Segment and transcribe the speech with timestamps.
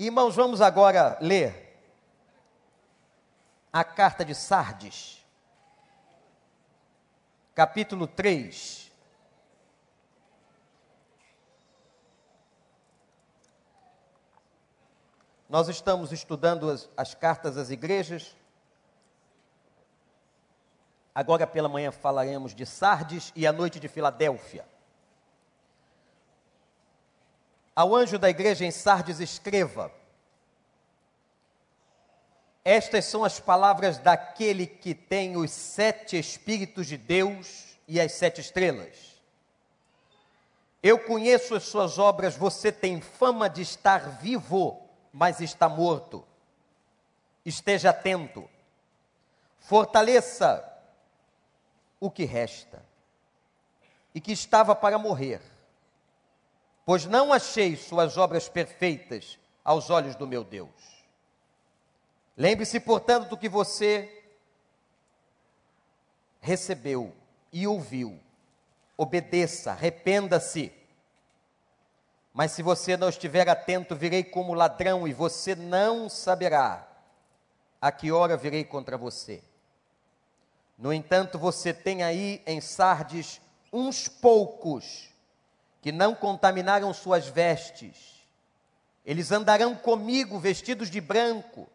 [0.00, 1.76] Irmãos, vamos agora ler
[3.72, 5.26] a carta de Sardes,
[7.52, 8.92] capítulo 3.
[15.48, 18.36] Nós estamos estudando as, as cartas às igrejas.
[21.12, 24.64] Agora pela manhã falaremos de Sardes e à noite de Filadélfia.
[27.78, 29.92] Ao anjo da igreja em Sardes, escreva:
[32.64, 38.40] Estas são as palavras daquele que tem os sete Espíritos de Deus e as sete
[38.40, 39.22] estrelas.
[40.82, 46.26] Eu conheço as suas obras, você tem fama de estar vivo, mas está morto.
[47.46, 48.50] Esteja atento,
[49.60, 50.68] fortaleça
[52.00, 52.82] o que resta
[54.12, 55.40] e que estava para morrer
[56.88, 60.70] pois não achei suas obras perfeitas aos olhos do meu Deus.
[62.34, 64.24] Lembre-se, portanto, do que você
[66.40, 67.14] recebeu
[67.52, 68.18] e ouviu.
[68.96, 70.72] Obedeça, arrependa-se.
[72.32, 76.88] Mas se você não estiver atento, virei como ladrão e você não saberá
[77.82, 79.42] a que hora virei contra você.
[80.78, 85.17] No entanto, você tem aí em Sardes uns poucos
[85.80, 88.18] que não contaminaram suas vestes.
[89.04, 91.68] Eles andarão comigo vestidos de branco,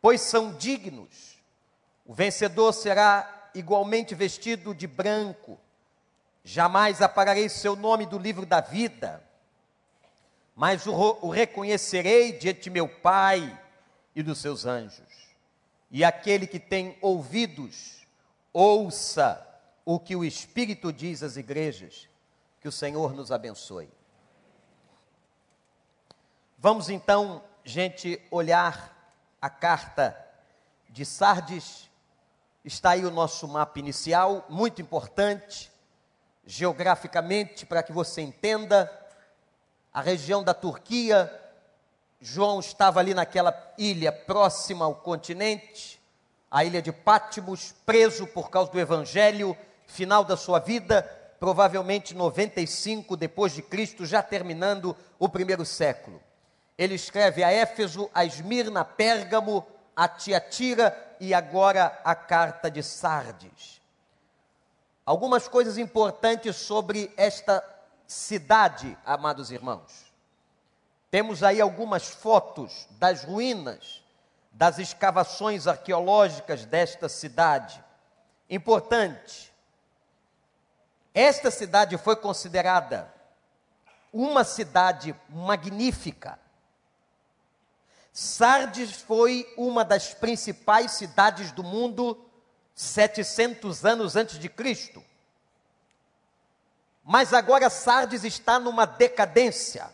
[0.00, 1.38] pois são dignos.
[2.04, 5.58] O vencedor será igualmente vestido de branco.
[6.44, 9.22] Jamais apagarei seu nome do livro da vida,
[10.54, 13.58] mas o, reconhecerei diante meu Pai
[14.14, 15.06] e dos seus anjos.
[15.90, 18.02] E aquele que tem ouvidos,
[18.52, 19.46] ouça
[19.84, 22.08] o que o Espírito diz às igrejas.
[22.62, 23.90] Que o Senhor nos abençoe.
[26.56, 28.96] Vamos então, gente, olhar
[29.40, 30.16] a carta
[30.88, 31.90] de Sardes.
[32.64, 35.72] Está aí o nosso mapa inicial, muito importante,
[36.46, 38.88] geograficamente, para que você entenda.
[39.92, 41.36] A região da Turquia,
[42.20, 46.00] João estava ali naquela ilha próxima ao continente,
[46.48, 53.16] a ilha de Pátimos, preso por causa do evangelho, final da sua vida, provavelmente 95
[53.16, 56.22] depois de Cristo, já terminando o primeiro século.
[56.78, 59.66] Ele escreve a Éfeso, a Esmirna, Pérgamo,
[59.96, 63.82] a Tiatira e agora a carta de Sardes.
[65.04, 67.60] Algumas coisas importantes sobre esta
[68.06, 70.14] cidade, amados irmãos.
[71.10, 74.00] Temos aí algumas fotos das ruínas,
[74.52, 77.82] das escavações arqueológicas desta cidade.
[78.48, 79.51] Importante,
[81.14, 83.12] esta cidade foi considerada
[84.12, 86.38] uma cidade magnífica.
[88.12, 92.22] Sardes foi uma das principais cidades do mundo
[92.74, 95.02] 700 anos antes de Cristo.
[97.04, 99.90] Mas agora Sardes está numa decadência.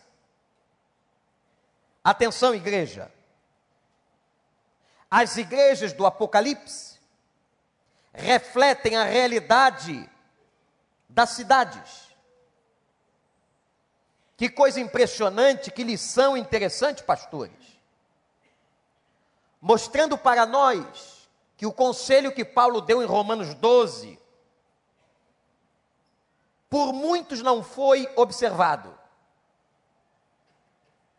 [2.03, 3.11] Atenção, igreja.
[5.09, 6.99] As igrejas do Apocalipse
[8.13, 10.09] refletem a realidade
[11.09, 12.07] das cidades.
[14.37, 17.51] Que coisa impressionante, que lição interessante, pastores.
[19.59, 21.27] Mostrando para nós
[21.57, 24.17] que o conselho que Paulo deu em Romanos 12,
[26.69, 28.97] por muitos não foi observado.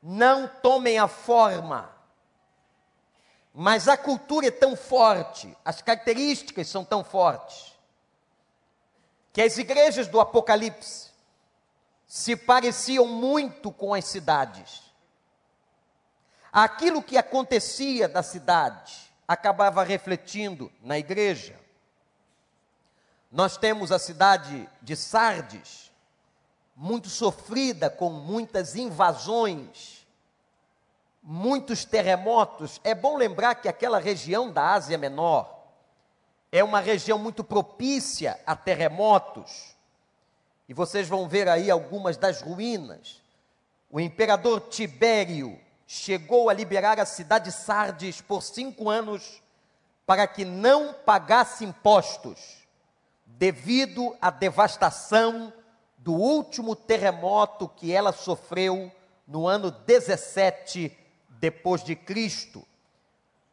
[0.02, 1.94] Não tomem a forma,
[3.52, 7.69] mas a cultura é tão forte, as características são tão fortes,
[9.32, 11.10] que as igrejas do Apocalipse
[12.06, 14.82] se pareciam muito com as cidades.
[16.52, 21.56] Aquilo que acontecia da cidade acabava refletindo na igreja.
[23.30, 25.92] Nós temos a cidade de Sardes,
[26.74, 30.04] muito sofrida, com muitas invasões,
[31.22, 32.80] muitos terremotos.
[32.82, 35.59] É bom lembrar que aquela região da Ásia Menor,
[36.52, 39.74] é uma região muito propícia a terremotos.
[40.68, 43.20] E vocês vão ver aí algumas das ruínas.
[43.90, 49.42] O imperador Tibério chegou a liberar a cidade de Sardes por cinco anos
[50.06, 52.66] para que não pagasse impostos,
[53.24, 55.52] devido à devastação
[55.98, 58.90] do último terremoto que ela sofreu
[59.26, 60.96] no ano 17
[61.28, 62.66] depois de Cristo.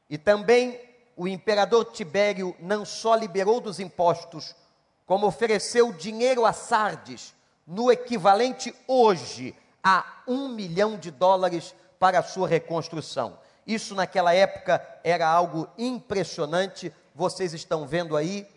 [0.10, 0.80] E também
[1.18, 4.56] o imperador Tibério não só liberou dos impostos,
[5.04, 7.34] como ofereceu dinheiro a Sardes,
[7.66, 13.40] no equivalente hoje a um milhão de dólares, para a sua reconstrução.
[13.66, 16.94] Isso naquela época era algo impressionante.
[17.16, 18.48] Vocês estão vendo aí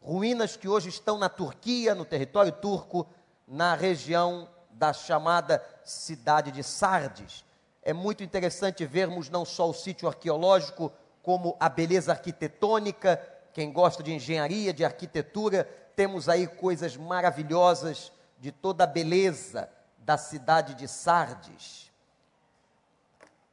[0.00, 3.06] ruínas que hoje estão na Turquia, no território turco,
[3.46, 7.44] na região da chamada cidade de Sardes.
[7.82, 13.16] É muito interessante vermos não só o sítio arqueológico, como a beleza arquitetônica.
[13.52, 15.64] Quem gosta de engenharia, de arquitetura,
[15.94, 21.90] temos aí coisas maravilhosas de toda a beleza da cidade de Sardes.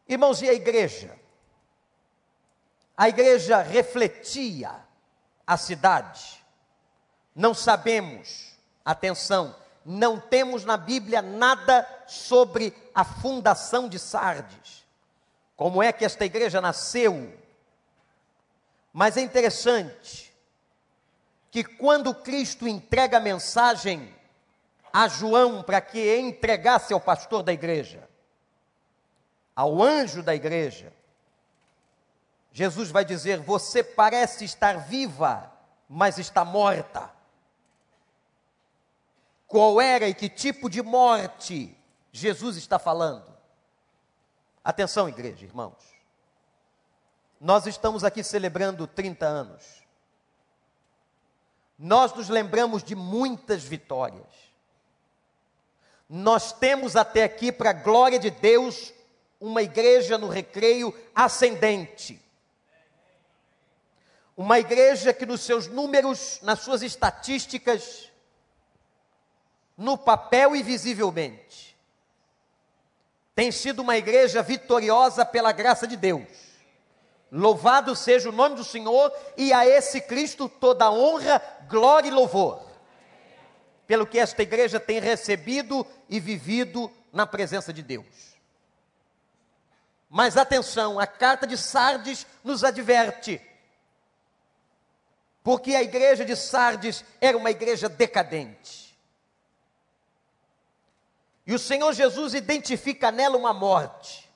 [0.08, 1.16] Irmãos, e a igreja?
[2.98, 4.72] A igreja refletia
[5.46, 6.44] a cidade.
[7.36, 9.56] Não sabemos, atenção,
[9.86, 14.86] não temos na Bíblia nada sobre a fundação de Sardes.
[15.56, 17.39] Como é que esta igreja nasceu?
[19.00, 20.30] Mas é interessante
[21.50, 24.14] que quando Cristo entrega a mensagem
[24.92, 28.10] a João para que entregasse ao pastor da igreja,
[29.56, 30.92] ao anjo da igreja,
[32.52, 35.50] Jesus vai dizer: Você parece estar viva,
[35.88, 37.10] mas está morta.
[39.48, 41.74] Qual era e que tipo de morte
[42.12, 43.34] Jesus está falando?
[44.62, 45.99] Atenção, igreja, irmãos.
[47.40, 49.64] Nós estamos aqui celebrando 30 anos.
[51.78, 54.28] Nós nos lembramos de muitas vitórias.
[56.10, 58.94] Nós temos até aqui, para a glória de Deus,
[59.40, 62.20] uma igreja no recreio ascendente.
[64.36, 68.12] Uma igreja que, nos seus números, nas suas estatísticas,
[69.78, 71.78] no papel e visivelmente,
[73.34, 76.49] tem sido uma igreja vitoriosa pela graça de Deus.
[77.32, 82.68] Louvado seja o nome do Senhor e a esse Cristo toda honra, glória e louvor.
[83.86, 88.06] Pelo que esta igreja tem recebido e vivido na presença de Deus.
[90.10, 93.40] Mas atenção, a carta de Sardes nos adverte.
[95.44, 98.98] Porque a igreja de Sardes era uma igreja decadente.
[101.46, 104.29] E o Senhor Jesus identifica nela uma morte.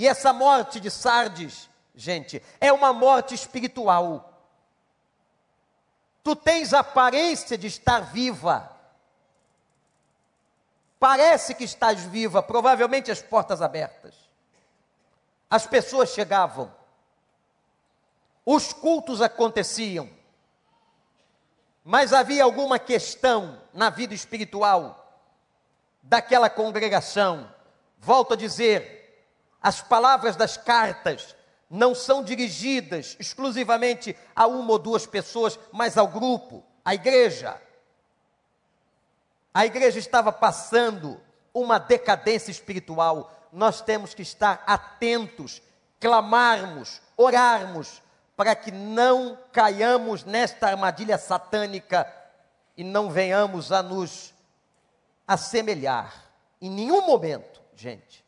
[0.00, 4.32] E essa morte de Sardes, gente, é uma morte espiritual.
[6.24, 8.74] Tu tens aparência de estar viva.
[10.98, 14.14] Parece que estás viva, provavelmente as portas abertas.
[15.50, 16.74] As pessoas chegavam.
[18.46, 20.08] Os cultos aconteciam.
[21.84, 25.20] Mas havia alguma questão na vida espiritual
[26.02, 27.54] daquela congregação.
[27.98, 28.99] Volto a dizer,
[29.62, 31.34] as palavras das cartas
[31.68, 37.60] não são dirigidas exclusivamente a uma ou duas pessoas, mas ao grupo, à igreja.
[39.52, 41.20] A igreja estava passando
[41.52, 43.32] uma decadência espiritual.
[43.52, 45.62] Nós temos que estar atentos,
[46.00, 48.02] clamarmos, orarmos,
[48.36, 52.10] para que não caiamos nesta armadilha satânica
[52.76, 54.32] e não venhamos a nos
[55.28, 56.12] assemelhar,
[56.60, 58.24] em nenhum momento, gente,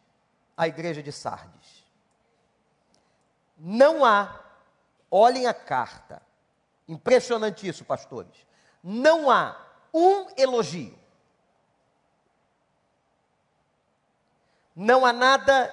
[0.56, 1.84] a igreja de Sardes.
[3.58, 4.40] Não há,
[5.10, 6.20] olhem a carta,
[6.88, 8.46] impressionante isso, pastores,
[8.82, 9.56] não há
[9.92, 10.98] um elogio,
[14.74, 15.72] não há nada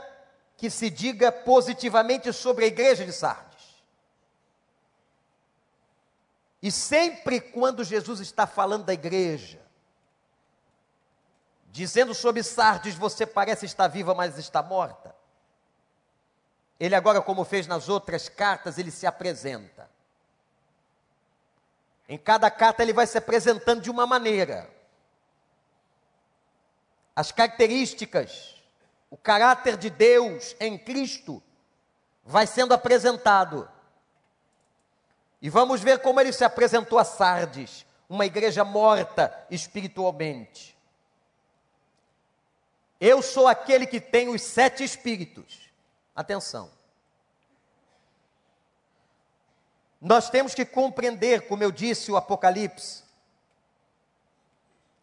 [0.57, 3.49] que se diga positivamente sobre a igreja de Sardes.
[6.61, 9.61] E sempre quando Jesus está falando da igreja,
[11.79, 15.15] dizendo sobre Sardes: Você parece estar viva, mas está morta.
[16.77, 19.89] Ele, agora, como fez nas outras cartas, ele se apresenta.
[22.07, 24.69] Em cada carta, ele vai se apresentando de uma maneira.
[27.15, 28.55] As características,
[29.09, 31.41] o caráter de Deus em Cristo
[32.25, 33.69] vai sendo apresentado.
[35.41, 40.78] E vamos ver como ele se apresentou a Sardes, uma igreja morta espiritualmente.
[42.99, 45.69] Eu sou aquele que tem os sete espíritos.
[46.13, 46.69] Atenção.
[50.01, 53.03] Nós temos que compreender, como eu disse, o Apocalipse,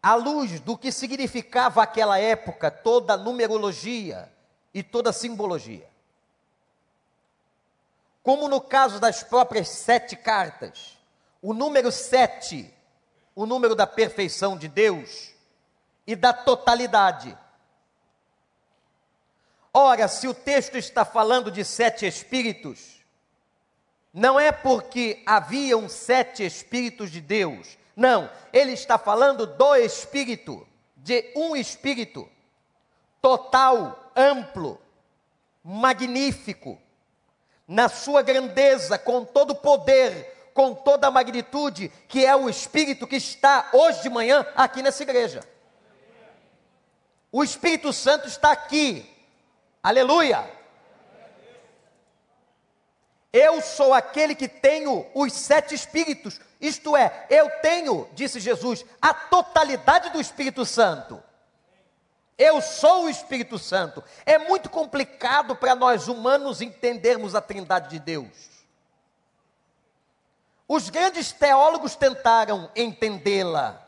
[0.01, 4.31] à luz do que significava aquela época, toda a numerologia
[4.73, 5.87] e toda a simbologia.
[8.21, 10.97] Como no caso das próprias sete cartas,
[11.41, 12.73] o número sete,
[13.35, 15.31] o número da perfeição de Deus
[16.05, 17.37] e da totalidade
[19.79, 22.95] Ora, se o texto está falando de sete espíritos,
[24.11, 27.77] não é porque haviam sete espíritos de Deus.
[27.95, 32.27] Não, ele está falando do espírito, de um espírito.
[33.21, 34.81] total, amplo,
[35.63, 36.81] magnífico,
[37.67, 43.05] na sua grandeza, com todo o poder, com toda a magnitude, que é o Espírito
[43.05, 45.47] que está hoje de manhã aqui nessa igreja.
[47.31, 49.16] O Espírito Santo está aqui.
[49.81, 50.57] Aleluia!
[53.31, 59.13] Eu sou aquele que tenho os sete Espíritos, isto é, eu tenho, disse Jesus, a
[59.13, 61.21] totalidade do Espírito Santo.
[62.37, 64.03] Eu sou o Espírito Santo.
[64.25, 68.57] É muito complicado para nós humanos entendermos a Trindade de Deus.
[70.67, 73.86] Os grandes teólogos tentaram entendê-la.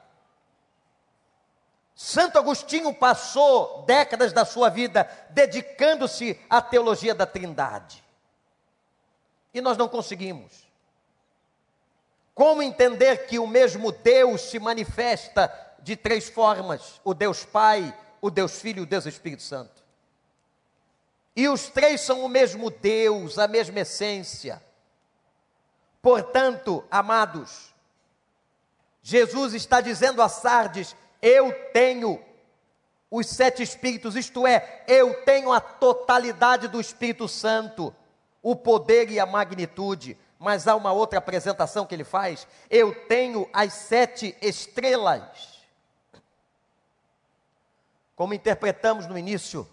[2.02, 8.02] Santo Agostinho passou décadas da sua vida dedicando-se à teologia da Trindade.
[9.54, 10.66] E nós não conseguimos.
[12.34, 18.32] Como entender que o mesmo Deus se manifesta de três formas: o Deus Pai, o
[18.32, 19.84] Deus Filho e o Deus Espírito Santo.
[21.36, 24.64] E os três são o mesmo Deus, a mesma essência.
[26.02, 27.74] Portanto, amados,
[29.04, 32.24] Jesus está dizendo a Sardes: Eu tenho
[33.12, 37.94] os sete Espíritos, isto é, eu tenho a totalidade do Espírito Santo,
[38.42, 40.18] o poder e a magnitude.
[40.38, 45.60] Mas há uma outra apresentação que ele faz: Eu tenho as sete estrelas.
[48.16, 49.68] Como interpretamos no início,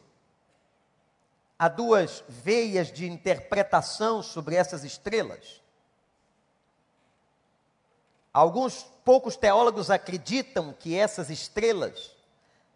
[1.59, 5.62] há duas veias de interpretação sobre essas estrelas.
[8.33, 12.13] Alguns poucos teólogos acreditam que essas estrelas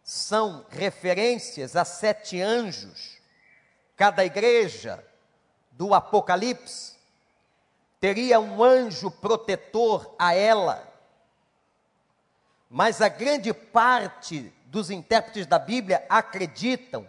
[0.05, 3.19] são referências a sete anjos.
[3.97, 5.05] Cada igreja
[5.73, 6.95] do Apocalipse
[7.99, 10.89] teria um anjo protetor a ela.
[12.71, 17.09] Mas a grande parte dos intérpretes da Bíblia acreditam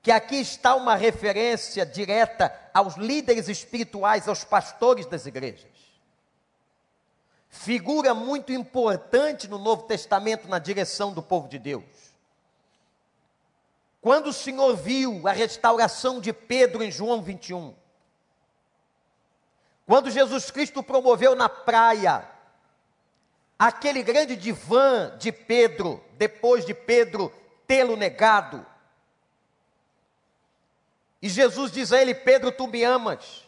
[0.00, 5.77] que aqui está uma referência direta aos líderes espirituais, aos pastores das igrejas.
[7.48, 11.84] Figura muito importante no Novo Testamento na direção do povo de Deus.
[14.00, 17.74] Quando o Senhor viu a restauração de Pedro em João 21,
[19.86, 22.28] quando Jesus Cristo promoveu na praia
[23.58, 27.32] aquele grande divã de Pedro, depois de Pedro
[27.66, 28.64] tê-lo negado.
[31.20, 33.44] E Jesus diz a ele: Pedro, tu me amas.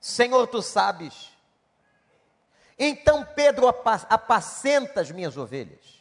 [0.00, 1.35] Senhor, tu sabes.
[2.78, 5.96] Então Pedro apacenta as minhas ovelhas.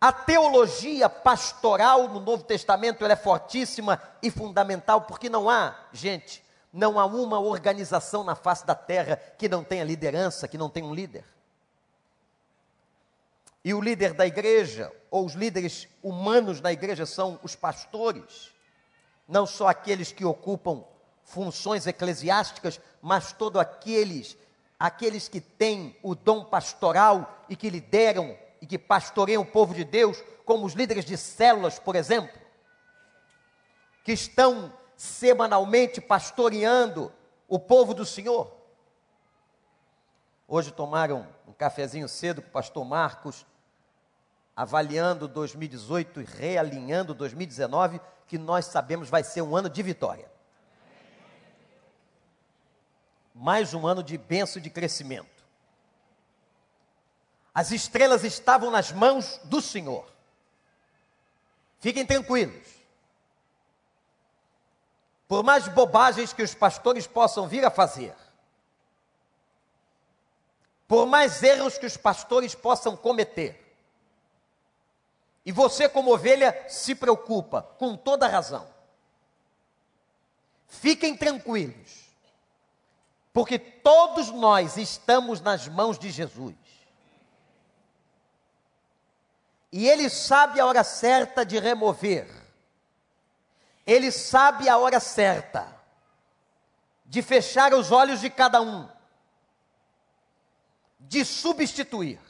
[0.00, 6.98] A teologia pastoral no Novo Testamento é fortíssima e fundamental, porque não há, gente, não
[6.98, 10.94] há uma organização na face da terra que não tenha liderança, que não tenha um
[10.94, 11.24] líder.
[13.64, 18.52] E o líder da igreja, ou os líderes humanos na igreja, são os pastores,
[19.28, 20.82] não só aqueles que ocupam
[21.22, 24.36] funções eclesiásticas, mas todos aqueles,
[24.82, 29.84] aqueles que têm o dom pastoral e que lideram e que pastoreiam o povo de
[29.84, 32.36] Deus, como os líderes de células, por exemplo,
[34.04, 37.12] que estão semanalmente pastoreando
[37.46, 38.52] o povo do Senhor.
[40.48, 43.46] Hoje tomaram um cafezinho cedo com o pastor Marcos,
[44.56, 50.31] avaliando 2018 e realinhando 2019, que nós sabemos vai ser um ano de vitória.
[53.34, 55.42] Mais um ano de benção e de crescimento.
[57.54, 60.10] As estrelas estavam nas mãos do Senhor.
[61.80, 62.66] Fiquem tranquilos.
[65.28, 68.14] Por mais bobagens que os pastores possam vir a fazer,
[70.86, 73.58] por mais erros que os pastores possam cometer,
[75.44, 78.68] e você, como ovelha, se preocupa, com toda razão.
[80.68, 82.01] Fiquem tranquilos,
[83.32, 86.54] porque todos nós estamos nas mãos de Jesus.
[89.70, 92.42] E Ele sabe a hora certa de remover
[93.86, 95.80] ele sabe a hora certa
[97.04, 98.88] de fechar os olhos de cada um,
[100.98, 102.20] de substituir.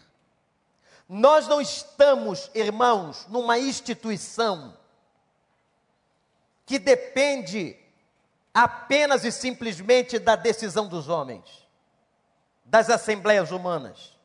[1.09, 4.77] Nós não estamos, irmãos, numa instituição
[6.65, 7.77] que depende
[8.55, 11.45] apenas e simplesmente da decisão dos homens,
[12.65, 14.17] das assembleias humanas.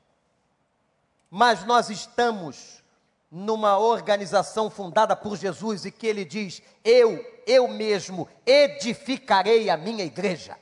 [1.29, 2.83] Mas nós estamos
[3.29, 10.03] numa organização fundada por Jesus e que ele diz: Eu, eu mesmo edificarei a minha
[10.03, 10.57] igreja.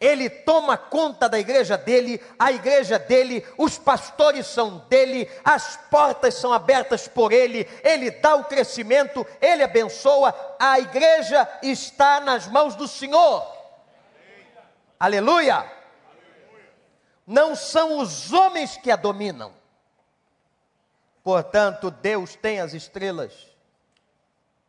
[0.00, 6.34] Ele toma conta da igreja dele, a igreja dele, os pastores são dele, as portas
[6.36, 12.74] são abertas por ele, ele dá o crescimento, ele abençoa, a igreja está nas mãos
[12.74, 13.46] do Senhor.
[14.98, 15.56] Aleluia!
[15.56, 15.80] Aleluia.
[17.26, 19.52] Não são os homens que a dominam.
[21.22, 23.50] Portanto, Deus tem as estrelas.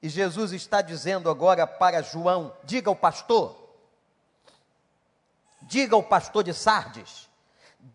[0.01, 3.60] E Jesus está dizendo agora para João: diga ao pastor,
[5.71, 7.29] diga ao pastor de Sardes,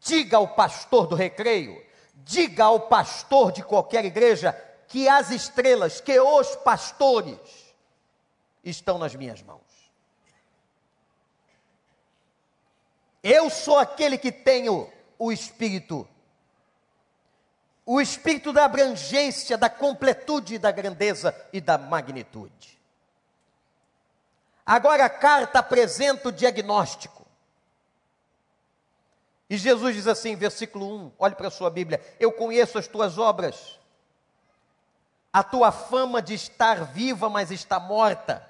[0.01, 4.55] diga ao pastor do recreio, diga ao pastor de qualquer igreja
[4.89, 7.39] que as estrelas, que os pastores
[8.65, 9.61] estão nas minhas mãos.
[13.23, 16.09] Eu sou aquele que tenho o espírito
[17.89, 22.77] o espírito da abrangência, da completude, da grandeza e da magnitude.
[24.65, 27.26] Agora a carta apresenta o diagnóstico.
[29.49, 33.17] E Jesus diz assim, versículo 1, olhe para a sua Bíblia: Eu conheço as tuas
[33.17, 33.79] obras,
[35.33, 38.49] a tua fama de estar viva, mas está morta.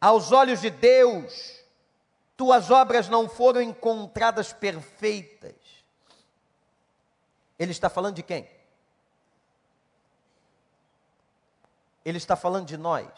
[0.00, 1.60] Aos olhos de Deus,
[2.36, 5.54] tuas obras não foram encontradas perfeitas.
[7.58, 8.48] Ele está falando de quem?
[12.04, 13.08] Ele está falando de nós.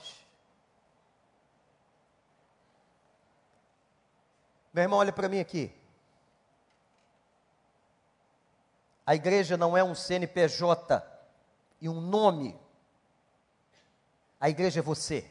[4.72, 5.77] Meu irmão, olha para mim aqui.
[9.08, 11.02] A igreja não é um CNPJ
[11.80, 12.54] e um nome.
[14.38, 15.24] A igreja é você.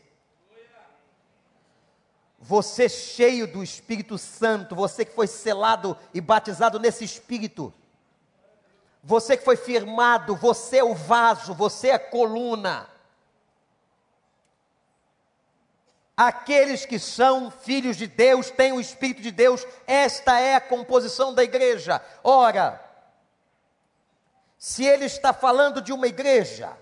[2.40, 7.72] Você cheio do Espírito Santo, você que foi selado e batizado nesse Espírito.
[9.04, 12.90] Você que foi firmado, você é o vaso, você é a coluna.
[16.18, 21.32] Aqueles que são filhos de Deus, têm o Espírito de Deus, esta é a composição
[21.32, 22.04] da igreja.
[22.24, 22.87] Ora,
[24.58, 26.76] se ele está falando de uma igreja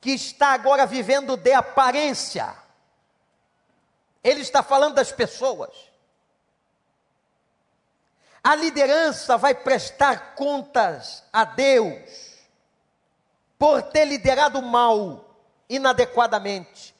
[0.00, 2.54] que está agora vivendo de aparência,
[4.22, 5.72] ele está falando das pessoas.
[8.42, 12.36] A liderança vai prestar contas a Deus
[13.58, 15.24] por ter liderado mal
[15.68, 16.94] inadequadamente,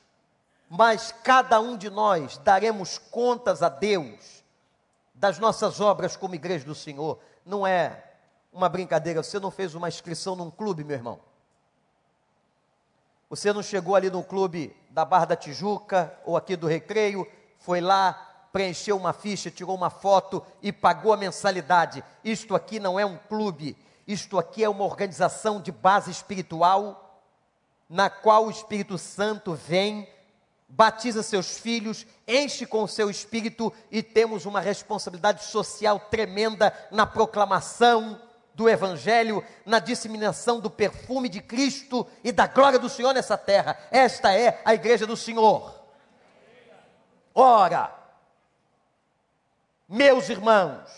[0.69, 4.43] mas cada um de nós daremos contas a Deus
[5.15, 7.21] das nossas obras como igreja do Senhor.
[7.45, 8.06] Não é
[8.57, 9.23] uma brincadeira.
[9.23, 11.21] Você não fez uma inscrição num clube, meu irmão.
[13.29, 17.27] Você não chegou ali no clube da Barra da Tijuca ou aqui do Recreio,
[17.59, 22.03] foi lá, preencheu uma ficha, tirou uma foto e pagou a mensalidade.
[22.25, 27.21] Isto aqui não é um clube, isto aqui é uma organização de base espiritual,
[27.91, 30.09] na qual o Espírito Santo vem
[30.69, 37.07] batiza seus filhos, enche com o seu espírito e temos uma responsabilidade social tremenda na
[37.07, 38.21] proclamação,
[38.57, 43.79] do Evangelho, na disseminação do perfume de Cristo e da glória do Senhor nessa terra.
[43.91, 45.79] Esta é a igreja do Senhor.
[47.35, 47.95] Ora,
[49.87, 50.89] meus irmãos,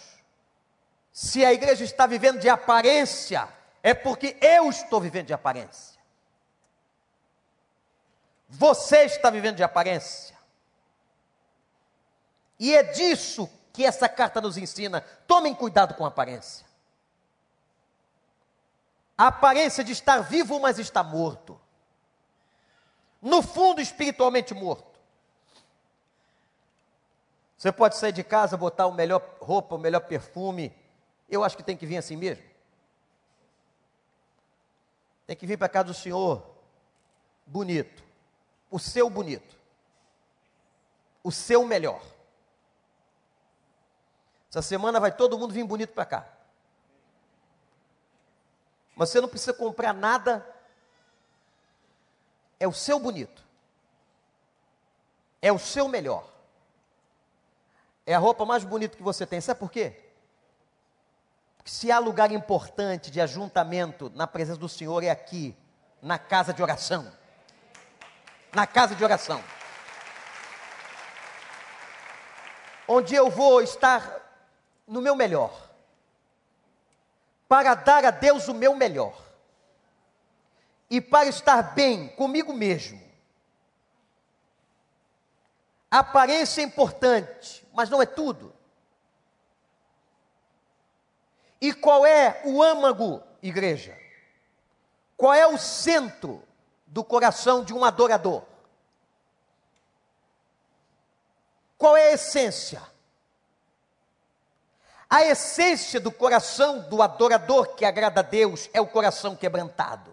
[1.12, 3.48] se a igreja está vivendo de aparência,
[3.82, 5.98] é porque eu estou vivendo de aparência.
[8.48, 10.36] Você está vivendo de aparência.
[12.56, 15.00] E é disso que essa carta nos ensina.
[15.26, 16.67] Tomem cuidado com a aparência
[19.18, 21.60] a aparência de estar vivo, mas está morto.
[23.20, 24.96] No fundo, espiritualmente morto.
[27.56, 30.72] Você pode sair de casa, botar o melhor roupa, o melhor perfume.
[31.28, 32.44] Eu acho que tem que vir assim mesmo.
[35.26, 36.46] Tem que vir para casa do Senhor
[37.44, 38.04] bonito.
[38.70, 39.56] O seu bonito.
[41.24, 42.00] O seu melhor.
[44.48, 46.37] Essa semana vai todo mundo vir bonito para cá.
[48.98, 50.44] Mas você não precisa comprar nada.
[52.58, 53.46] É o seu bonito.
[55.40, 56.28] É o seu melhor.
[58.04, 59.40] É a roupa mais bonita que você tem.
[59.40, 60.02] Sabe por quê?
[61.56, 65.56] Porque se há lugar importante de ajuntamento na presença do Senhor é aqui,
[66.02, 67.08] na casa de oração.
[68.52, 69.40] Na casa de oração.
[72.88, 74.42] Onde eu vou estar
[74.88, 75.67] no meu melhor
[77.48, 79.16] para dar a Deus o meu melhor
[80.90, 83.02] e para estar bem comigo mesmo.
[85.90, 88.54] A aparência é importante, mas não é tudo.
[91.60, 93.98] E qual é o âmago, igreja?
[95.16, 96.42] Qual é o centro
[96.86, 98.44] do coração de um adorador?
[101.76, 102.82] Qual é a essência?
[105.10, 110.12] A essência do coração do adorador que agrada a Deus é o coração quebrantado.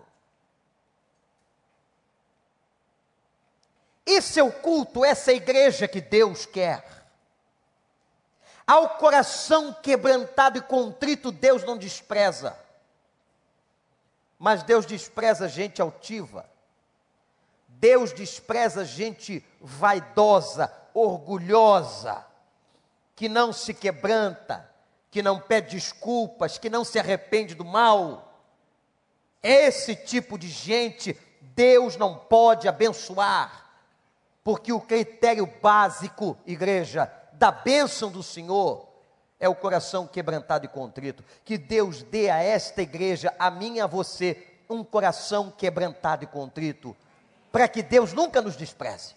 [4.05, 6.85] Esse é o culto, essa é a igreja que Deus quer.
[8.65, 12.57] Ao coração quebrantado e contrito, Deus não despreza.
[14.39, 16.49] Mas Deus despreza gente altiva.
[17.67, 22.25] Deus despreza gente vaidosa, orgulhosa,
[23.15, 24.69] que não se quebranta,
[25.15, 28.37] que não pede desculpas, que não se arrepende do mal.
[29.41, 33.65] Esse tipo de gente Deus não pode abençoar,
[34.43, 38.89] porque o critério básico, igreja, da bênção do Senhor
[39.39, 41.23] é o coração quebrantado e contrito.
[41.45, 46.27] Que Deus dê a esta igreja, a mim e a você, um coração quebrantado e
[46.27, 46.93] contrito,
[47.53, 49.15] para que Deus nunca nos despreze.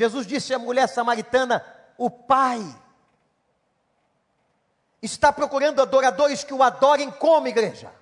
[0.00, 1.62] Jesus disse à mulher samaritana:
[1.98, 2.58] O Pai
[5.02, 7.92] está procurando adoradores que o adorem como igreja,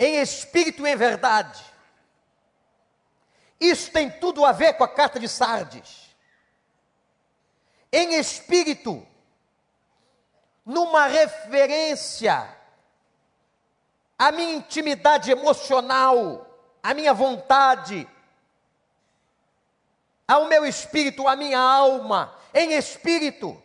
[0.00, 1.64] em espírito e em verdade.
[3.60, 6.12] Isso tem tudo a ver com a carta de Sardes.
[7.92, 9.06] Em espírito,
[10.66, 12.52] numa referência
[14.18, 16.48] à minha intimidade emocional,
[16.82, 18.08] à minha vontade,
[20.32, 23.62] ao meu espírito, à minha alma, em espírito.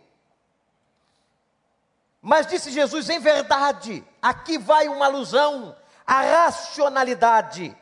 [2.21, 7.73] Mas disse Jesus, em verdade, aqui vai uma alusão à racionalidade,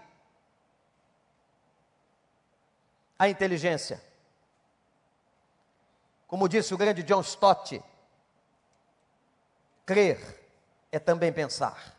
[3.18, 4.04] à inteligência.
[6.28, 7.84] Como disse o grande John Stott,
[9.84, 10.48] crer
[10.92, 11.96] é também pensar.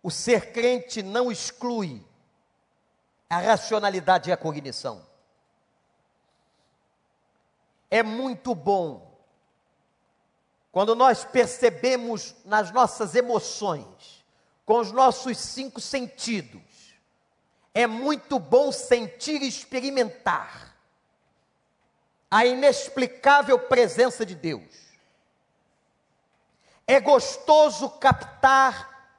[0.00, 2.08] O ser crente não exclui
[3.30, 5.06] a racionalidade e a cognição.
[7.88, 9.08] É muito bom
[10.72, 14.24] quando nós percebemos nas nossas emoções,
[14.64, 16.60] com os nossos cinco sentidos,
[17.72, 20.74] é muito bom sentir e experimentar
[22.30, 24.90] a inexplicável presença de Deus.
[26.86, 29.12] É gostoso captar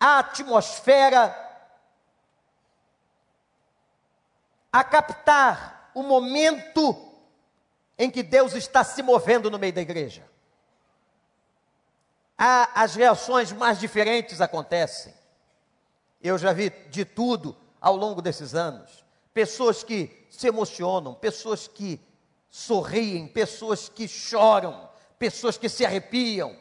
[0.00, 1.51] a atmosfera
[4.72, 6.96] a captar o momento
[7.98, 10.24] em que Deus está se movendo no meio da igreja.
[12.38, 15.14] as reações mais diferentes acontecem.
[16.20, 19.04] Eu já vi de tudo ao longo desses anos.
[19.34, 22.00] Pessoas que se emocionam, pessoas que
[22.50, 26.56] sorriem, pessoas que choram, pessoas que se arrepiam,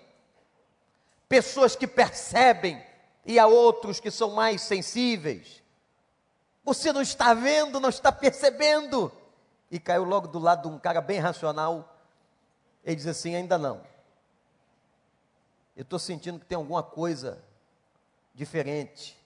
[1.28, 2.84] pessoas que percebem
[3.26, 5.61] e há outros que são mais sensíveis.
[6.64, 9.12] Você não está vendo, não está percebendo.
[9.70, 11.98] E caiu logo do lado de um cara bem racional.
[12.84, 13.82] Ele diz assim: ainda não.
[15.76, 17.42] Eu estou sentindo que tem alguma coisa
[18.34, 19.18] diferente.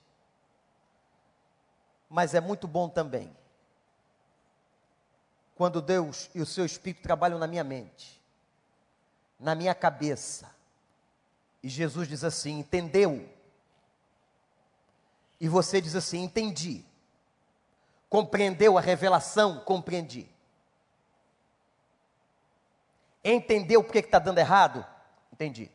[2.10, 3.36] Mas é muito bom também.
[5.56, 8.22] Quando Deus e o seu Espírito trabalham na minha mente,
[9.40, 10.54] na minha cabeça.
[11.64, 13.28] E Jesus diz assim: entendeu?
[15.40, 16.86] E você diz assim: entendi.
[18.16, 19.60] Compreendeu a revelação?
[19.60, 20.26] Compreendi.
[23.22, 24.86] Entendeu por que está dando errado?
[25.34, 25.70] Entendi.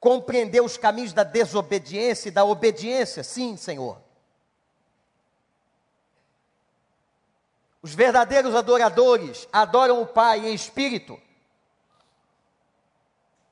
[0.00, 3.22] Compreendeu os caminhos da desobediência e da obediência?
[3.22, 4.00] Sim, Senhor.
[7.82, 11.20] Os verdadeiros adoradores adoram o Pai em espírito,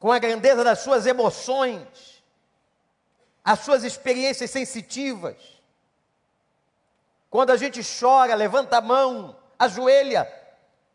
[0.01, 2.24] com a grandeza das suas emoções,
[3.44, 5.58] as suas experiências sensitivas
[7.30, 10.30] quando a gente chora, levanta a mão, ajoelha,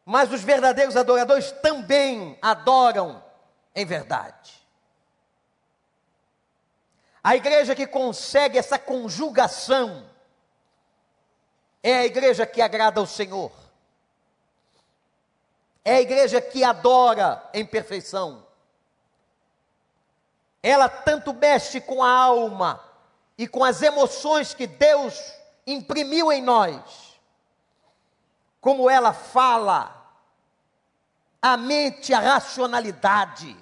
[0.06, 3.24] mas os verdadeiros adoradores também adoram
[3.76, 4.62] em verdade.
[7.24, 10.06] A igreja que consegue essa conjugação
[11.82, 13.52] é a igreja que agrada ao Senhor.
[15.86, 18.46] É a igreja que adora em perfeição.
[20.62, 22.84] Ela tanto mexe com a alma
[23.38, 25.14] e com as emoções que Deus
[25.66, 27.20] imprimiu em nós,
[28.60, 30.04] como ela fala,
[31.42, 33.56] a mente, a racionalidade,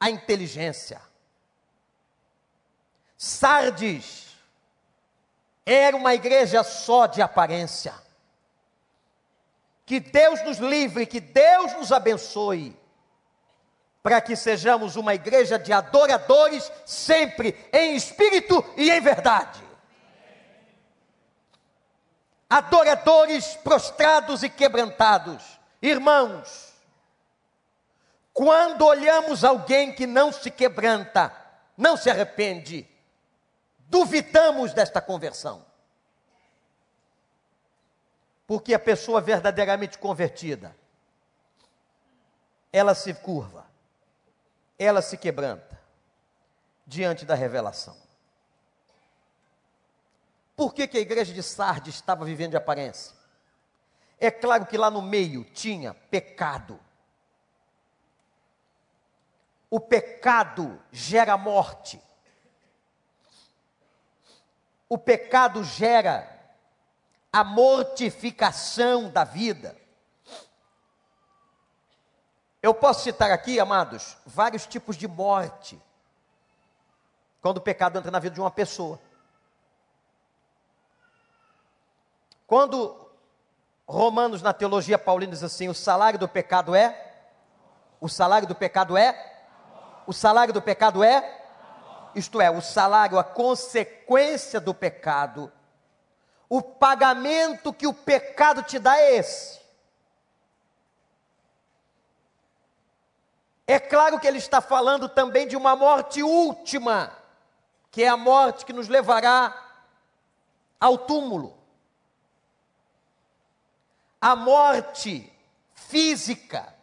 [0.00, 1.00] a inteligência.
[3.16, 4.36] Sardes
[5.64, 7.94] era uma igreja só de aparência.
[9.84, 12.76] Que Deus nos livre, que Deus nos abençoe
[14.02, 19.67] para que sejamos uma igreja de adoradores, sempre em espírito e em verdade.
[22.48, 25.58] Adoradores prostrados e quebrantados.
[25.82, 26.72] Irmãos,
[28.32, 31.34] quando olhamos alguém que não se quebranta,
[31.76, 32.88] não se arrepende,
[33.80, 35.66] duvidamos desta conversão.
[38.46, 40.74] Porque a pessoa verdadeiramente convertida,
[42.72, 43.66] ela se curva,
[44.78, 45.78] ela se quebranta
[46.86, 48.07] diante da revelação.
[50.58, 53.14] Por que, que a igreja de Sardes estava vivendo de aparência?
[54.18, 56.80] É claro que lá no meio tinha pecado.
[59.70, 62.02] O pecado gera morte.
[64.88, 66.28] O pecado gera
[67.32, 69.76] a mortificação da vida.
[72.60, 75.80] Eu posso citar aqui, amados, vários tipos de morte
[77.40, 79.00] quando o pecado entra na vida de uma pessoa.
[82.48, 83.08] Quando
[83.86, 87.14] Romanos na teologia paulina diz assim: o salário do pecado é
[88.00, 89.14] o salário do pecado é
[90.06, 91.36] o salário do pecado é
[92.14, 95.52] isto é, o salário, a consequência do pecado
[96.48, 99.60] o pagamento que o pecado te dá é esse.
[103.66, 107.12] É claro que ele está falando também de uma morte última,
[107.90, 109.54] que é a morte que nos levará
[110.80, 111.57] ao túmulo.
[114.20, 115.32] A morte
[115.74, 116.74] física,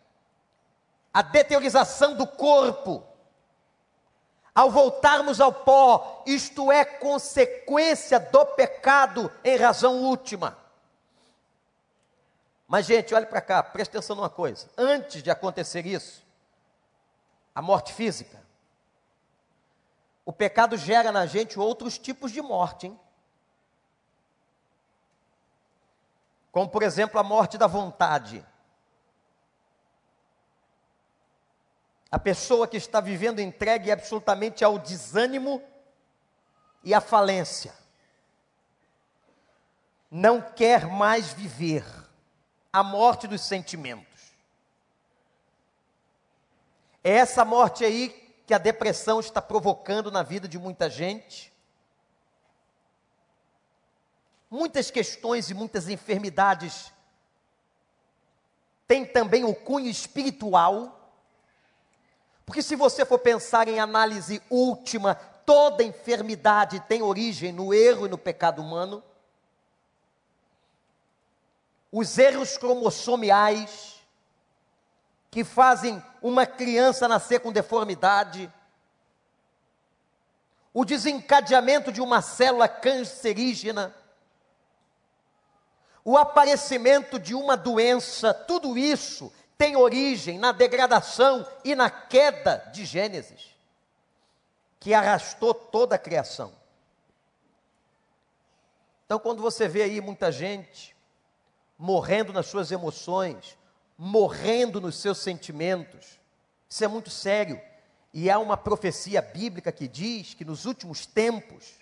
[1.14, 3.04] a deteriorização do corpo,
[4.54, 10.58] ao voltarmos ao pó, isto é consequência do pecado em razão última.
[12.68, 14.70] Mas, gente, olhe para cá, preste atenção numa coisa.
[14.78, 16.26] Antes de acontecer isso,
[17.54, 18.44] a morte física,
[20.26, 23.00] o pecado gera na gente outros tipos de morte, hein?
[26.56, 28.42] Como, por exemplo, a morte da vontade.
[32.10, 35.62] A pessoa que está vivendo entregue absolutamente ao desânimo
[36.82, 37.74] e à falência.
[40.10, 41.84] Não quer mais viver
[42.72, 44.32] a morte dos sentimentos.
[47.04, 48.08] É essa morte aí
[48.48, 51.52] que a depressão está provocando na vida de muita gente.
[54.56, 56.90] Muitas questões e muitas enfermidades.
[58.88, 61.12] Têm também o cunho espiritual.
[62.46, 68.10] Porque se você for pensar em análise última, toda enfermidade tem origem no erro e
[68.10, 69.04] no pecado humano.
[71.92, 74.00] Os erros cromossomiais
[75.30, 78.50] que fazem uma criança nascer com deformidade,
[80.74, 83.94] o desencadeamento de uma célula cancerígena,
[86.08, 92.86] o aparecimento de uma doença, tudo isso tem origem na degradação e na queda de
[92.86, 93.56] Gênesis,
[94.80, 96.54] que arrastou toda a criação.
[99.06, 100.96] Então, quando você vê aí muita gente
[101.76, 103.58] morrendo nas suas emoções,
[103.98, 106.20] morrendo nos seus sentimentos,
[106.70, 107.60] isso é muito sério.
[108.14, 111.74] E há uma profecia bíblica que diz que nos últimos tempos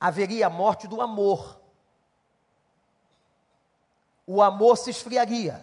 [0.00, 1.61] haveria a morte do amor.
[4.34, 5.62] O amor se esfriaria.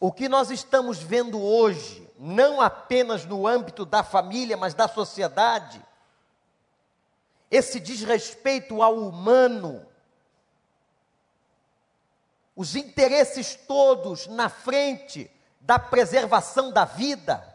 [0.00, 5.84] O que nós estamos vendo hoje, não apenas no âmbito da família, mas da sociedade,
[7.50, 9.86] esse desrespeito ao humano,
[12.56, 17.54] os interesses todos na frente da preservação da vida,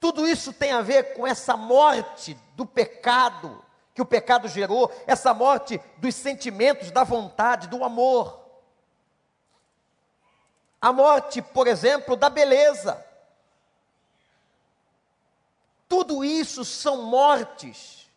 [0.00, 3.64] tudo isso tem a ver com essa morte do pecado
[3.98, 8.48] que o pecado gerou, essa morte dos sentimentos, da vontade, do amor.
[10.80, 13.04] A morte, por exemplo, da beleza.
[15.88, 18.08] Tudo isso são mortes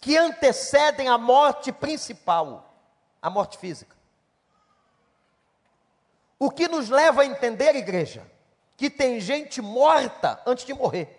[0.00, 2.74] que antecedem a morte principal,
[3.22, 3.96] a morte física.
[6.40, 8.28] O que nos leva a entender, igreja,
[8.76, 11.17] que tem gente morta antes de morrer.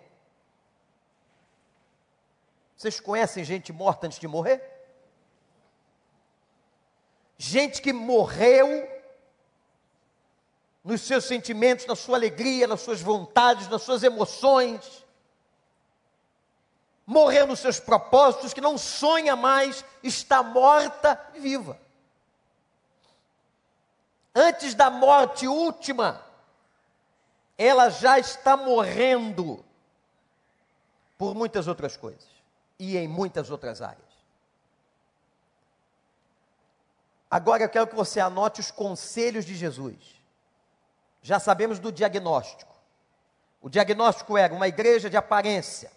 [2.80, 4.58] Vocês conhecem gente morta antes de morrer?
[7.36, 8.88] Gente que morreu
[10.82, 15.04] nos seus sentimentos, na sua alegria, nas suas vontades, nas suas emoções.
[17.04, 21.78] Morreu nos seus propósitos, que não sonha mais, está morta viva.
[24.34, 26.24] Antes da morte última,
[27.58, 29.62] ela já está morrendo
[31.18, 32.29] por muitas outras coisas
[32.80, 34.08] e em muitas outras áreas.
[37.30, 40.16] Agora eu quero que você anote os conselhos de Jesus.
[41.20, 42.74] Já sabemos do diagnóstico.
[43.60, 45.92] O diagnóstico era uma igreja de aparência,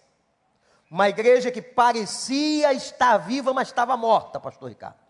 [0.90, 5.02] uma igreja que parecia estar viva, mas estava morta, pastor Ricardo.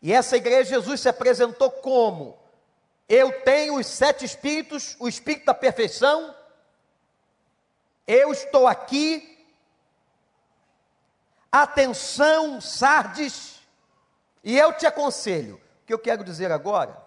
[0.00, 2.38] E essa igreja, Jesus se apresentou como?
[3.06, 6.34] Eu tenho os sete espíritos, o espírito da perfeição.
[8.08, 9.38] Eu estou aqui.
[11.52, 13.60] Atenção, Sardes.
[14.42, 15.56] E eu te aconselho.
[15.82, 17.06] O que eu quero dizer agora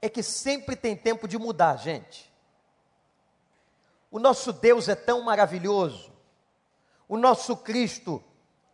[0.00, 2.32] é que sempre tem tempo de mudar, gente.
[4.10, 6.10] O nosso Deus é tão maravilhoso.
[7.06, 8.24] O nosso Cristo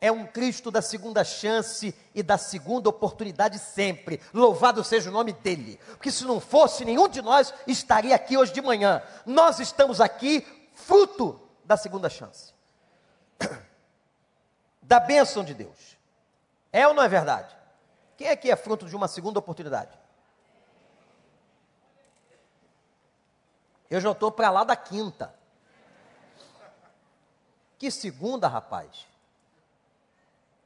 [0.01, 4.21] é um Cristo da segunda chance e da segunda oportunidade sempre.
[4.33, 5.81] Louvado seja o nome dele.
[5.89, 9.03] Porque se não fosse, nenhum de nós estaria aqui hoje de manhã.
[9.27, 12.55] Nós estamos aqui fruto da segunda chance.
[14.83, 15.97] Da bênção de Deus.
[16.73, 17.57] É ou não é verdade?
[18.17, 19.97] Quem que é fruto de uma segunda oportunidade?
[23.89, 25.35] Eu já estou para lá da quinta.
[27.79, 29.07] Que segunda, rapaz?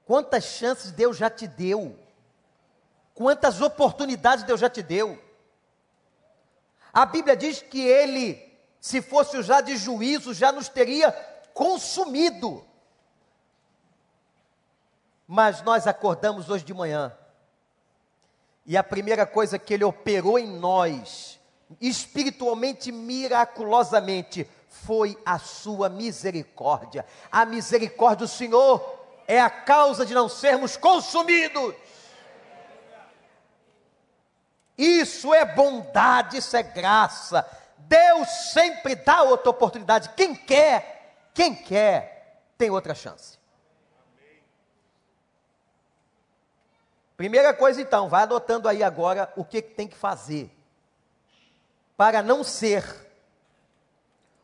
[0.07, 1.99] Quantas chances Deus já te deu?
[3.15, 5.23] Quantas oportunidades Deus já te deu?
[6.93, 8.54] A Bíblia diz que ele,
[8.85, 11.11] se fosse já de juízo, já nos teria
[11.55, 12.63] consumido.
[15.27, 17.17] Mas nós acordamos hoje de manhã.
[18.67, 21.41] E a primeira coisa que ele operou em nós,
[21.81, 27.07] espiritualmente, miraculosamente, foi a sua misericórdia.
[27.33, 31.75] A misericórdia do Senhor é a causa de não sermos consumidos.
[34.77, 37.64] Isso é bondade, isso é graça.
[37.89, 40.11] Deus sempre dá outra oportunidade.
[40.11, 43.39] Quem quer, quem quer, tem outra chance.
[47.17, 50.51] Primeira coisa então, vai anotando aí agora o que tem que fazer
[51.97, 52.85] para não ser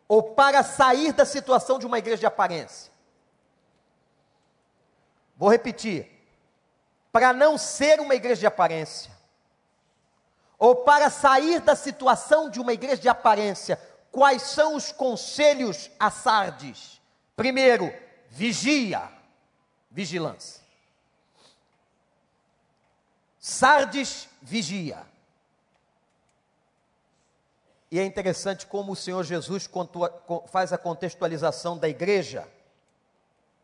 [0.06, 2.92] ou para sair da situação de uma igreja de aparência.
[5.36, 6.08] Vou repetir.
[7.12, 9.10] Para não ser uma igreja de aparência,
[10.60, 13.80] ou para sair da situação de uma igreja de aparência,
[14.12, 17.00] quais são os conselhos a Sardes?
[17.34, 17.90] Primeiro,
[18.28, 19.10] vigia,
[19.90, 20.60] vigilância.
[23.38, 25.02] Sardes vigia.
[27.90, 29.68] E é interessante como o Senhor Jesus
[30.48, 32.46] faz a contextualização da igreja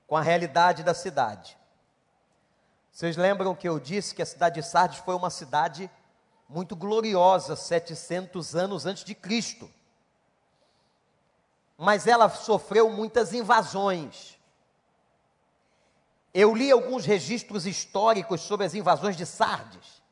[0.06, 1.58] com a realidade da cidade.
[2.90, 5.90] Vocês lembram que eu disse que a cidade de Sardes foi uma cidade
[6.48, 9.70] muito gloriosa, 700 anos antes de Cristo.
[11.76, 14.38] Mas ela sofreu muitas invasões.
[16.32, 20.02] Eu li alguns registros históricos sobre as invasões de Sardes.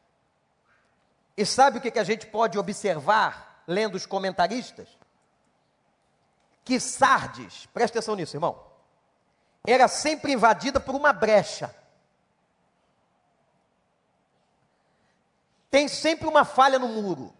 [1.36, 4.88] E sabe o que, que a gente pode observar lendo os comentaristas?
[6.64, 8.58] Que Sardes, presta atenção nisso, irmão,
[9.66, 11.74] era sempre invadida por uma brecha.
[15.74, 17.34] Tem sempre uma falha no muro.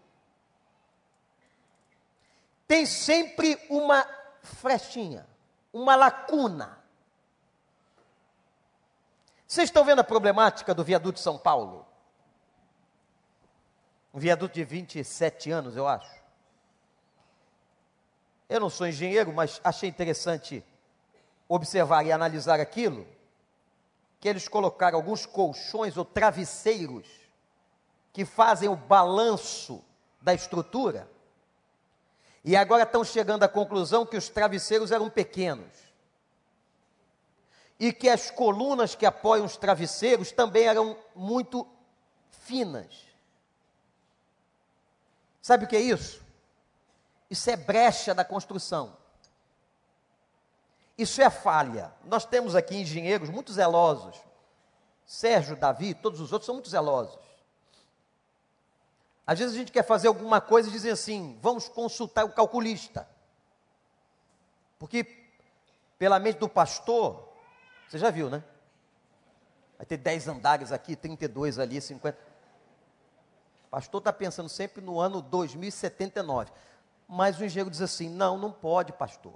[2.67, 4.05] Tem sempre uma
[4.41, 5.25] frechinha,
[5.71, 6.77] uma lacuna.
[9.47, 11.87] Vocês estão vendo a problemática do viaduto de São Paulo?
[14.13, 16.21] Um viaduto de 27 anos, eu acho.
[18.49, 20.61] Eu não sou engenheiro, mas achei interessante
[21.47, 23.07] observar e analisar aquilo,
[24.19, 27.24] que eles colocaram alguns colchões ou travesseiros
[28.15, 29.83] que fazem o balanço
[30.21, 31.05] da estrutura,
[32.45, 35.73] e agora estão chegando à conclusão que os travesseiros eram pequenos.
[37.77, 41.67] E que as colunas que apoiam os travesseiros também eram muito
[42.31, 43.05] finas.
[45.41, 46.23] Sabe o que é isso?
[47.29, 48.95] Isso é brecha da construção.
[50.97, 51.93] Isso é falha.
[52.05, 54.15] Nós temos aqui engenheiros muito zelosos.
[55.05, 57.24] Sérgio, Davi, todos os outros são muito zelosos.
[59.27, 63.07] Às vezes a gente quer fazer alguma coisa e dizer assim: vamos consultar o calculista.
[64.77, 65.03] Porque,
[65.97, 67.27] pela mente do pastor,
[67.87, 68.43] você já viu, né?
[69.77, 72.17] Vai ter 10 andares aqui, 32 ali, 50.
[73.65, 76.51] O pastor está pensando sempre no ano 2079.
[77.07, 79.33] Mas o engenheiro diz assim: não, não pode, pastor.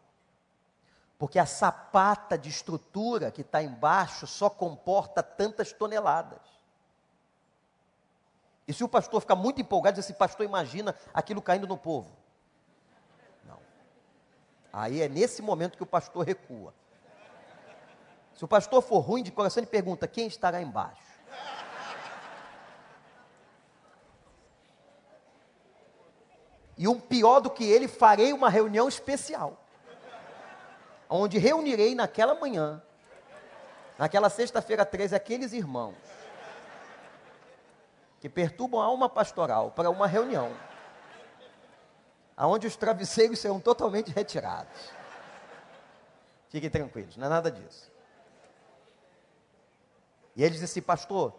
[1.18, 6.59] Porque a sapata de estrutura que está embaixo só comporta tantas toneladas.
[8.70, 12.16] E se o pastor ficar muito empolgado, diz assim, pastor, imagina aquilo caindo no povo.
[13.44, 13.58] Não.
[14.72, 16.72] Aí é nesse momento que o pastor recua.
[18.36, 21.02] Se o pastor for ruim de coração, ele pergunta: quem estará embaixo?
[26.78, 29.60] E um pior do que ele, farei uma reunião especial,
[31.10, 32.84] onde reunirei naquela manhã,
[33.98, 36.19] naquela sexta-feira 13, aqueles irmãos
[38.20, 40.56] que perturbam a alma pastoral para uma reunião,
[42.36, 44.92] aonde os travesseiros serão totalmente retirados.
[46.50, 47.92] Fiquem tranquilos, não é nada disso.
[50.36, 51.34] E ele disse assim, pastor,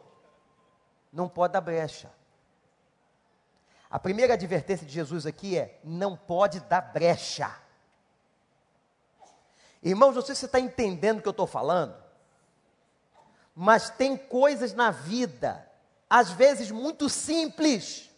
[1.13, 2.11] não pode dar brecha.
[3.91, 7.53] A primeira advertência de Jesus aqui é: não pode dar brecha.
[9.83, 11.97] Irmãos, não sei se você está entendendo o que eu estou falando,
[13.55, 15.70] mas tem coisas na vida
[16.11, 18.11] às vezes muito simples,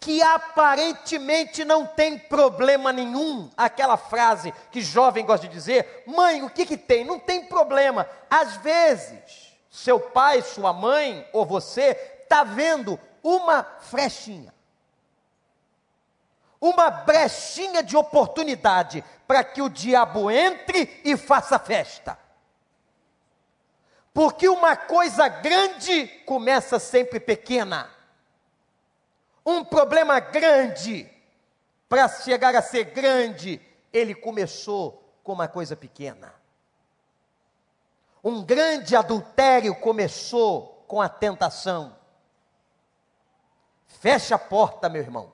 [0.00, 3.48] que aparentemente não tem problema nenhum.
[3.56, 7.04] Aquela frase que jovem gosta de dizer: mãe, o que, que tem?
[7.04, 8.08] Não tem problema.
[8.28, 14.52] Às vezes, seu pai, sua mãe ou você está vendo uma frechinha,
[16.60, 22.18] uma brechinha de oportunidade para que o diabo entre e faça festa.
[24.12, 27.90] Porque uma coisa grande começa sempre pequena.
[29.44, 31.10] Um problema grande,
[31.88, 33.60] para chegar a ser grande,
[33.92, 36.34] ele começou com uma coisa pequena.
[38.22, 41.96] Um grande adultério começou com a tentação.
[43.86, 45.32] Fecha a porta, meu irmão.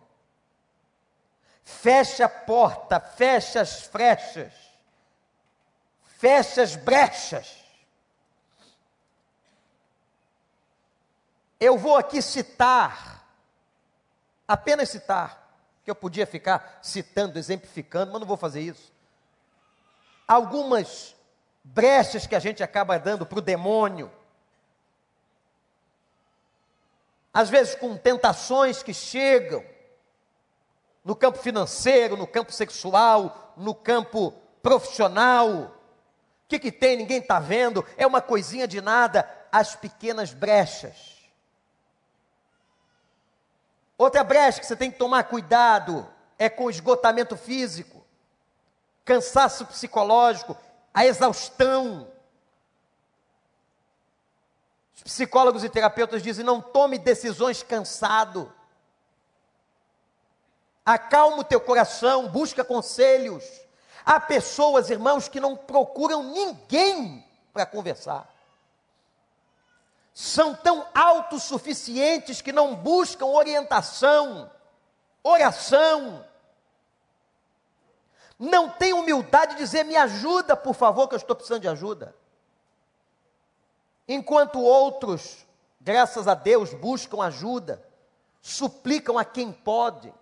[1.64, 4.52] Fecha a porta, fecha as frechas,
[6.18, 7.63] fecha as brechas
[11.64, 13.26] Eu vou aqui citar,
[14.46, 15.50] apenas citar,
[15.82, 18.92] que eu podia ficar citando, exemplificando, mas não vou fazer isso.
[20.28, 21.16] Algumas
[21.64, 24.12] brechas que a gente acaba dando para o demônio.
[27.32, 29.64] Às vezes com tentações que chegam
[31.02, 35.48] no campo financeiro, no campo sexual, no campo profissional.
[35.48, 35.70] O
[36.46, 36.94] que, que tem?
[36.94, 41.13] Ninguém está vendo, é uma coisinha de nada, as pequenas brechas
[43.96, 48.04] Outra brecha que você tem que tomar cuidado é com o esgotamento físico,
[49.04, 50.56] cansaço psicológico,
[50.92, 52.08] a exaustão.
[54.96, 58.52] Os psicólogos e terapeutas dizem: não tome decisões cansado.
[60.84, 63.44] Acalma o teu coração, busca conselhos.
[64.04, 68.33] Há pessoas, irmãos, que não procuram ninguém para conversar
[70.14, 74.48] são tão autossuficientes que não buscam orientação,
[75.24, 76.24] oração.
[78.38, 82.14] Não tem humildade de dizer: me ajuda, por favor, que eu estou precisando de ajuda.
[84.06, 85.44] Enquanto outros,
[85.80, 87.84] graças a Deus, buscam ajuda,
[88.40, 90.14] suplicam a quem pode,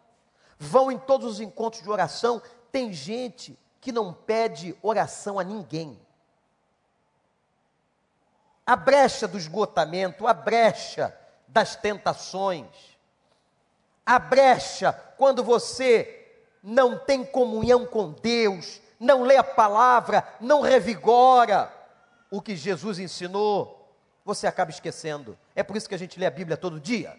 [0.59, 2.41] vão em todos os encontros de oração,
[2.71, 6.01] tem gente que não pede oração a ninguém
[8.67, 11.17] a brecha do esgotamento, a brecha
[11.49, 12.67] das tentações,
[14.07, 16.19] a brecha quando você
[16.63, 21.73] não tem comunhão com Deus, não lê a palavra, não revigora
[22.31, 23.93] o que Jesus ensinou,
[24.25, 25.37] você acaba esquecendo.
[25.55, 27.19] É por isso que a gente lê a Bíblia todo dia.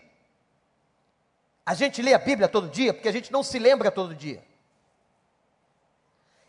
[1.66, 4.44] A gente lê a Bíblia todo dia porque a gente não se lembra todo dia.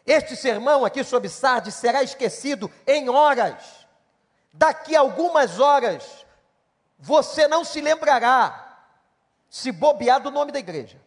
[0.06, 3.83] Este sermão aqui sobre Sardes será esquecido em horas
[4.54, 6.24] daqui a algumas horas,
[6.98, 8.78] você não se lembrará,
[9.50, 11.02] se bobear, do nome da igreja.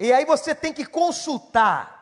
[0.00, 1.92] E aí você tem que consultar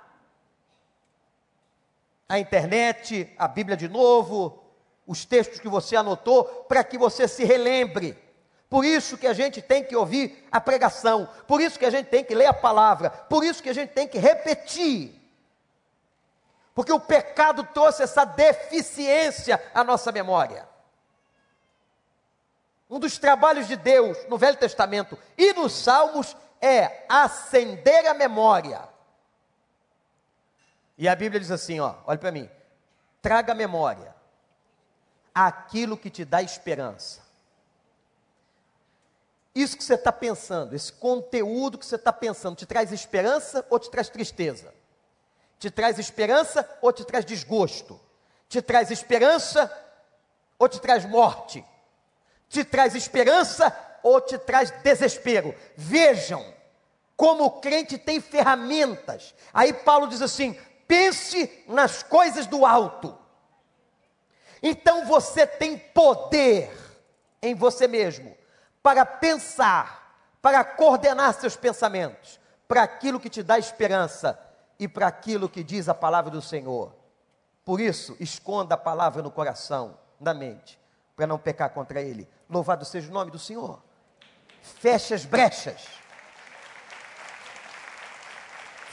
[2.29, 4.63] a internet, a Bíblia de novo,
[5.07, 8.17] os textos que você anotou, para que você se relembre.
[8.71, 12.07] Por isso que a gente tem que ouvir a pregação, por isso que a gente
[12.07, 15.22] tem que ler a palavra, por isso que a gente tem que repetir
[16.75, 20.69] porque o pecado trouxe essa deficiência à nossa memória.
[22.89, 28.89] Um dos trabalhos de Deus no Velho Testamento e nos Salmos é acender a memória.
[30.97, 32.49] E a Bíblia diz assim: ó, olha para mim,
[33.21, 34.15] traga a memória
[35.35, 37.23] aquilo que te dá esperança.
[39.55, 43.79] Isso que você está pensando, esse conteúdo que você está pensando, te traz esperança ou
[43.79, 44.73] te traz tristeza?
[45.63, 48.01] Te traz esperança ou te traz desgosto?
[48.49, 49.73] Te traz esperança
[50.59, 51.65] ou te traz morte?
[52.49, 55.55] Te traz esperança ou te traz desespero?
[55.77, 56.45] Vejam
[57.17, 59.37] como o crente tem ferramentas.
[59.55, 60.59] Aí Paulo diz assim:
[60.89, 63.17] pense nas coisas do alto.
[64.61, 66.77] Então você tem poder
[67.41, 68.37] em você mesmo
[68.83, 74.37] para pensar, para coordenar seus pensamentos para aquilo que te dá esperança
[74.83, 76.93] e para aquilo que diz a palavra do Senhor.
[77.65, 80.77] Por isso, esconda a palavra no coração, na mente,
[81.15, 82.29] para não pecar contra ele.
[82.51, 83.81] Louvado seja o nome do Senhor.
[84.61, 85.87] Feche as brechas.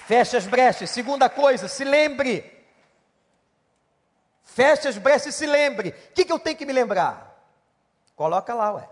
[0.05, 0.91] Feche as brechas.
[0.91, 2.67] Segunda coisa, se lembre.
[4.43, 5.89] Feche as brechas e se lembre.
[5.89, 7.35] O que, que eu tenho que me lembrar?
[8.15, 8.87] Coloca lá, ué.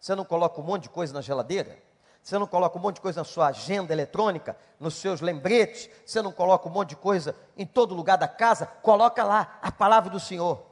[0.00, 1.80] Você não coloca um monte de coisa na geladeira?
[2.22, 6.22] Você não coloca um monte de coisa na sua agenda eletrônica, nos seus lembretes, você
[6.22, 10.08] não coloca um monte de coisa em todo lugar da casa, coloca lá a palavra
[10.08, 10.64] do Senhor.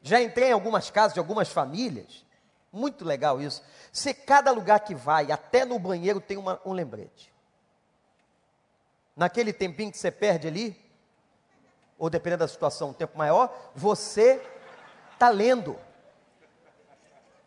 [0.00, 2.24] Já entrei em algumas casas de algumas famílias,
[2.72, 3.62] muito legal isso.
[3.92, 7.30] Se cada lugar que vai, até no banheiro, tem uma, um lembrete.
[9.14, 10.90] Naquele tempinho que você perde ali,
[11.98, 14.40] ou dependendo da situação, um tempo maior, você
[15.12, 15.76] está lendo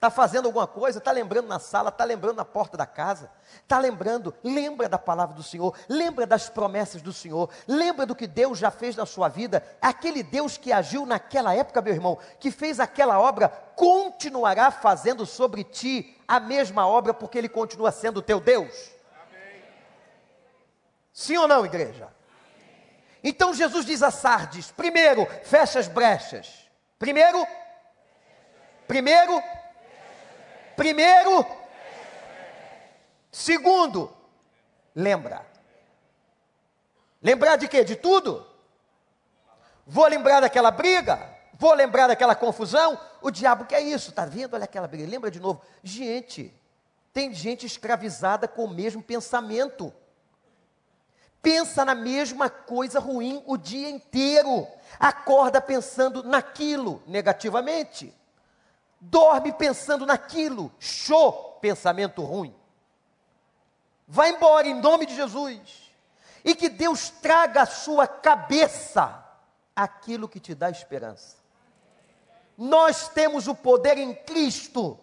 [0.03, 3.31] está fazendo alguma coisa, está lembrando na sala, está lembrando na porta da casa,
[3.61, 8.27] está lembrando, lembra da palavra do Senhor, lembra das promessas do Senhor, lembra do que
[8.27, 12.51] Deus já fez na sua vida, aquele Deus que agiu naquela época, meu irmão, que
[12.51, 18.41] fez aquela obra, continuará fazendo sobre ti a mesma obra, porque Ele continua sendo teu
[18.41, 18.91] Deus.
[19.15, 19.63] Amém.
[21.13, 22.09] Sim ou não, igreja?
[23.23, 26.69] Então Jesus diz a Sardes: primeiro, fecha as brechas.
[26.99, 27.47] Primeiro,
[28.85, 29.41] primeiro,
[30.75, 31.45] Primeiro,
[33.31, 34.11] segundo,
[34.95, 35.45] lembra.
[37.21, 37.83] Lembrar de quê?
[37.83, 38.45] De tudo?
[39.85, 41.29] Vou lembrar daquela briga?
[41.53, 42.99] Vou lembrar daquela confusão?
[43.21, 44.55] O diabo quer isso, está vendo?
[44.55, 45.61] Olha aquela briga, lembra de novo.
[45.83, 46.53] Gente,
[47.13, 49.93] tem gente escravizada com o mesmo pensamento.
[51.41, 54.67] Pensa na mesma coisa ruim o dia inteiro.
[54.99, 58.13] Acorda pensando naquilo negativamente
[59.09, 62.55] dorme pensando naquilo, show, pensamento ruim.
[64.07, 65.91] Vai embora em nome de Jesus.
[66.43, 69.23] E que Deus traga à sua cabeça
[69.75, 71.37] aquilo que te dá esperança.
[72.57, 74.99] Nós temos o poder em Cristo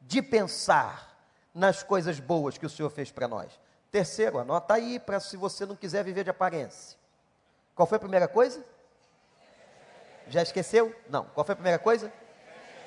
[0.00, 1.16] de pensar
[1.54, 3.58] nas coisas boas que o Senhor fez para nós.
[3.90, 6.98] Terceiro, anota aí para se você não quiser viver de aparência.
[7.74, 8.64] Qual foi a primeira coisa?
[10.28, 10.94] Já esqueceu?
[11.08, 11.24] Não.
[11.26, 12.12] Qual foi a primeira coisa?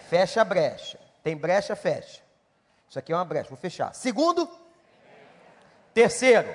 [0.10, 1.00] Fecha a brecha.
[1.24, 2.22] Tem brecha, fecha.
[2.90, 3.94] Isso aqui é uma brecha, vou fechar.
[3.94, 4.50] Segundo,
[5.94, 6.50] terceiro,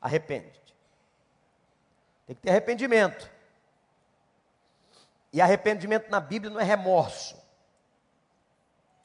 [0.00, 0.74] arrepende-te.
[2.26, 3.30] Tem que ter arrependimento.
[5.32, 7.36] E arrependimento na Bíblia não é remorso.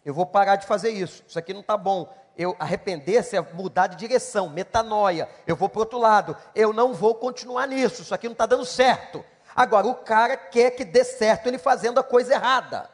[0.04, 1.24] Eu vou parar de fazer isso.
[1.26, 2.14] Isso aqui não está bom.
[2.38, 5.30] Eu arrepender-se é mudar de direção, metanoia.
[5.48, 6.36] Eu vou para outro lado.
[6.54, 8.02] Eu não vou continuar nisso.
[8.02, 9.24] Isso aqui não está dando certo.
[9.56, 12.90] Agora, o cara quer que dê certo ele fazendo a coisa errada.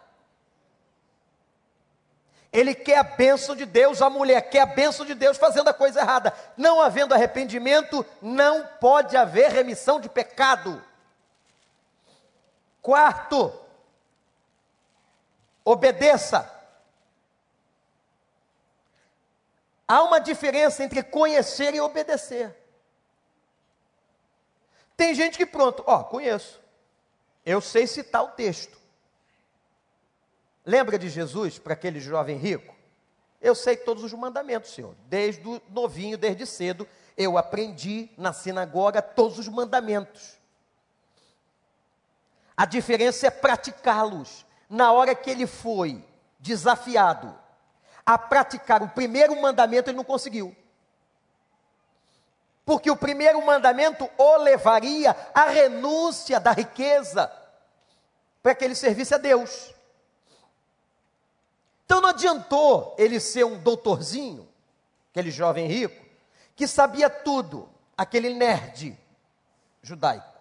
[2.51, 5.73] Ele quer a bênção de Deus, a mulher quer a bênção de Deus fazendo a
[5.73, 6.33] coisa errada.
[6.55, 10.81] Não havendo arrependimento, não pode haver remissão de pecado.
[12.81, 13.53] Quarto,
[15.63, 16.53] obedeça.
[19.87, 22.55] Há uma diferença entre conhecer e obedecer.
[24.95, 26.59] Tem gente que pronto, ó, conheço.
[27.45, 28.76] Eu sei citar o texto.
[30.68, 32.76] Lembra de Jesus para aquele jovem rico?
[33.39, 34.93] Eu sei todos os mandamentos, Senhor.
[35.05, 40.38] Desde o novinho, desde cedo, eu aprendi na sinagoga todos os mandamentos.
[42.57, 44.45] A diferença é praticá-los.
[44.70, 46.03] Na hora que ele foi
[46.38, 47.34] desafiado
[48.05, 50.53] a praticar o primeiro mandamento, ele não conseguiu.
[52.65, 57.32] Porque o primeiro mandamento o levaria à renúncia da riqueza,
[58.43, 59.76] para que ele servisse a Deus.
[61.88, 64.45] Então não adiantou ele ser um doutorzinho,
[65.09, 66.05] aquele jovem rico,
[66.53, 68.99] que sabia tudo, aquele nerd
[69.81, 70.38] judaico,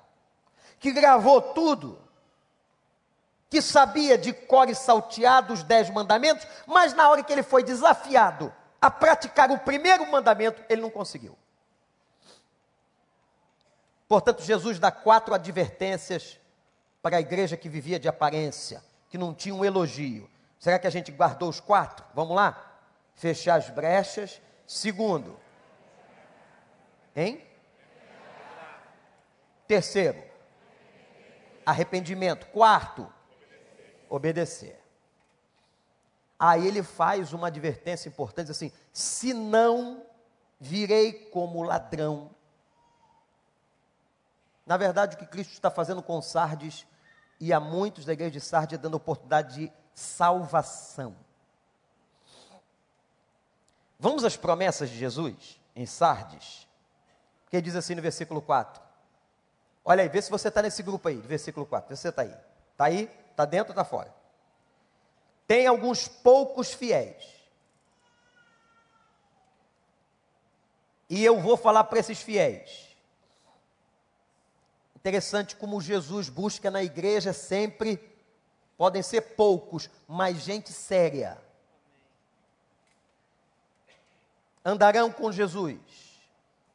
[0.80, 2.01] que gravou tudo,
[3.49, 7.62] que sabia de cor e salteado os dez mandamentos, mas na hora que ele foi
[7.62, 11.38] desafiado a praticar o primeiro mandamento, ele não conseguiu.
[14.09, 16.40] Portanto, Jesus dá quatro advertências
[17.01, 20.28] para a igreja que vivia de aparência, que não tinha um elogio.
[20.67, 22.05] Será que a gente guardou os quatro?
[22.12, 22.81] Vamos lá?
[23.14, 24.43] Fechar as brechas.
[24.67, 25.39] Segundo.
[27.14, 27.47] Hein?
[29.69, 30.21] Terceiro.
[31.64, 32.49] Arrependimento.
[32.49, 33.09] Quarto,
[34.09, 34.83] obedecer.
[36.37, 40.05] Aí ele faz uma advertência importante assim: se não
[40.59, 42.29] virei como ladrão.
[44.67, 46.85] Na verdade, o que Cristo está fazendo com Sardes
[47.39, 51.16] e a muitos da igreja de Sardes dando oportunidade de salvação.
[53.99, 56.66] Vamos às promessas de Jesus em Sardes,
[57.51, 58.82] que diz assim no versículo 4.
[59.84, 61.89] Olha aí, vê se você está nesse grupo aí, do versículo 4.
[61.89, 62.34] Vê se você está aí.
[62.72, 63.11] Está aí?
[63.30, 64.12] Está dentro ou está fora?
[65.47, 67.37] Tem alguns poucos fiéis.
[71.09, 72.86] E eu vou falar para esses fiéis.
[75.07, 77.96] Interessante como Jesus busca na igreja sempre,
[78.76, 81.38] podem ser poucos, mas gente séria.
[84.64, 85.78] Andarão com Jesus.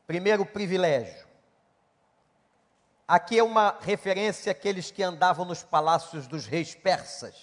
[0.07, 1.27] Primeiro privilégio.
[3.05, 7.35] Aqui é uma referência àqueles que andavam nos palácios dos reis persas.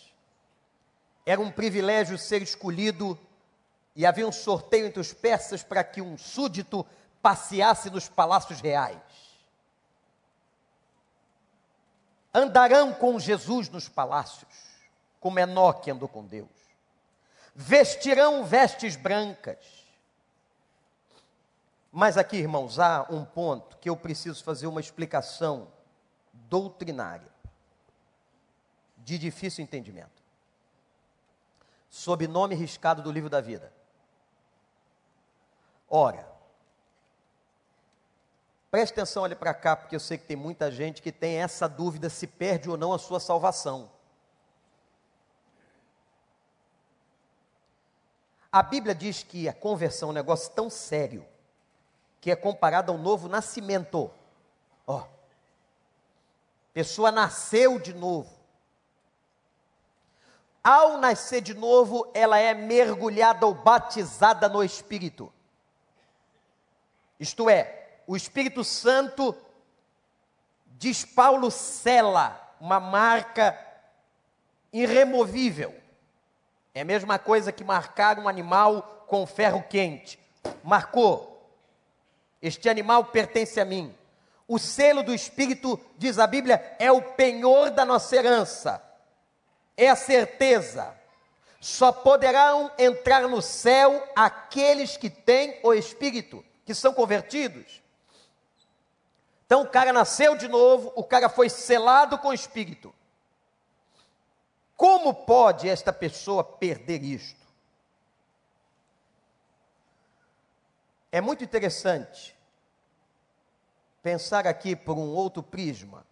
[1.26, 3.18] Era um privilégio ser escolhido
[3.94, 6.86] e havia um sorteio entre os persas para que um súdito
[7.20, 9.07] passeasse nos palácios reais.
[12.32, 14.52] Andarão com Jesus nos palácios,
[15.18, 16.48] como Enoque andou com Deus.
[17.54, 19.58] Vestirão vestes brancas.
[21.90, 25.68] Mas aqui, irmãos, há um ponto que eu preciso fazer uma explicação
[26.32, 27.32] doutrinária,
[28.98, 30.22] de difícil entendimento,
[31.88, 33.72] sob nome riscado do livro da vida.
[35.88, 36.27] Ora,
[38.70, 41.68] preste atenção, olhe para cá, porque eu sei que tem muita gente que tem essa
[41.68, 43.90] dúvida se perde ou não a sua salvação.
[48.50, 51.24] A Bíblia diz que a conversão é um negócio tão sério
[52.20, 54.10] que é comparado ao novo nascimento.
[54.86, 55.06] Ó,
[56.72, 58.38] pessoa nasceu de novo.
[60.62, 65.32] Ao nascer de novo, ela é mergulhada ou batizada no Espírito.
[67.18, 67.77] Isto é,
[68.08, 69.36] o Espírito Santo,
[70.64, 73.56] diz Paulo, cela uma marca
[74.72, 75.74] irremovível.
[76.74, 80.18] É a mesma coisa que marcar um animal com ferro quente.
[80.64, 81.52] Marcou.
[82.40, 83.94] Este animal pertence a mim.
[84.48, 88.82] O selo do Espírito, diz a Bíblia, é o penhor da nossa herança.
[89.76, 90.96] É a certeza.
[91.60, 97.86] Só poderão entrar no céu aqueles que têm o Espírito que são convertidos.
[99.48, 102.94] Então o cara nasceu de novo, o cara foi selado com o Espírito.
[104.76, 107.40] Como pode esta pessoa perder isto?
[111.10, 112.36] É muito interessante
[114.02, 116.06] pensar aqui por um outro prisma.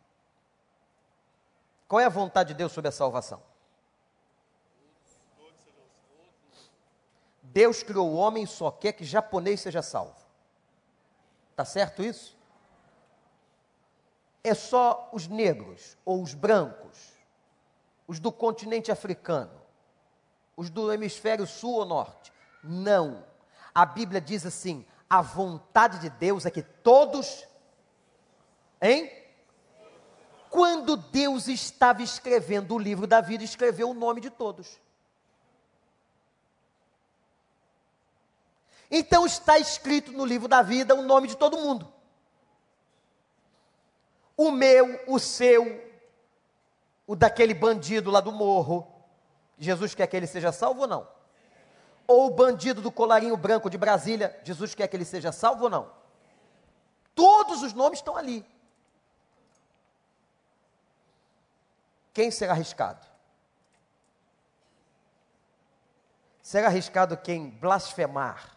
[1.87, 3.43] Qual é a vontade de Deus sobre a salvação?
[7.43, 10.17] Deus criou o homem só quer que japonês seja salvo.
[11.51, 12.36] Está certo isso?
[14.47, 16.97] É só os negros ou os brancos,
[18.07, 19.61] os do continente africano,
[20.57, 22.33] os do hemisfério sul ou norte.
[22.63, 23.25] Não.
[23.75, 27.45] A Bíblia diz assim: a vontade de Deus é que todos.
[28.81, 29.11] Hein?
[30.49, 34.79] Quando Deus estava escrevendo o livro da vida, escreveu o nome de todos.
[38.89, 41.96] Então está escrito no livro da vida o nome de todo mundo.
[44.37, 45.83] O meu, o seu,
[47.07, 48.87] o daquele bandido lá do morro.
[49.59, 51.09] Jesus quer que ele seja salvo ou não?
[52.07, 55.71] Ou o bandido do colarinho branco de Brasília, Jesus quer que ele seja salvo ou
[55.71, 55.91] não?
[57.15, 58.45] Todos os nomes estão ali.
[62.13, 63.07] Quem será arriscado?
[66.43, 68.57] Será arriscado quem blasfemar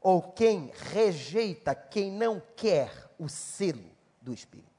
[0.00, 3.93] ou quem rejeita, quem não quer o selo
[4.24, 4.72] do Espírito.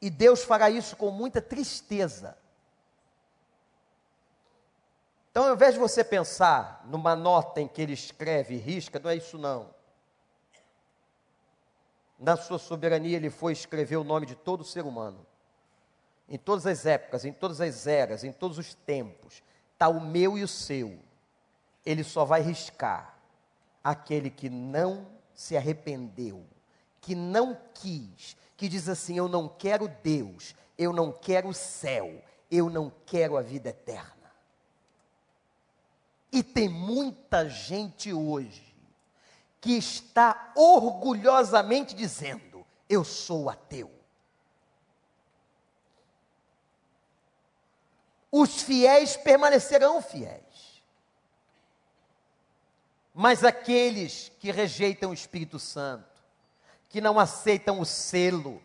[0.00, 2.38] E Deus fará isso com muita tristeza.
[5.30, 9.10] Então, ao invés de você pensar numa nota em que ele escreve e risca, não
[9.10, 9.74] é isso não.
[12.18, 15.26] Na sua soberania, ele foi escrever o nome de todo ser humano.
[16.28, 20.38] Em todas as épocas, em todas as eras, em todos os tempos está o meu
[20.38, 20.98] e o seu.
[21.84, 23.15] Ele só vai riscar
[23.86, 26.44] aquele que não se arrependeu,
[27.00, 32.20] que não quis, que diz assim: Eu não quero Deus, eu não quero o céu,
[32.50, 34.32] eu não quero a vida eterna.
[36.32, 38.74] E tem muita gente hoje
[39.60, 43.90] que está orgulhosamente dizendo: Eu sou ateu.
[48.32, 50.45] Os fiéis permanecerão fiéis.
[53.18, 56.20] Mas aqueles que rejeitam o Espírito Santo,
[56.86, 58.62] que não aceitam o selo,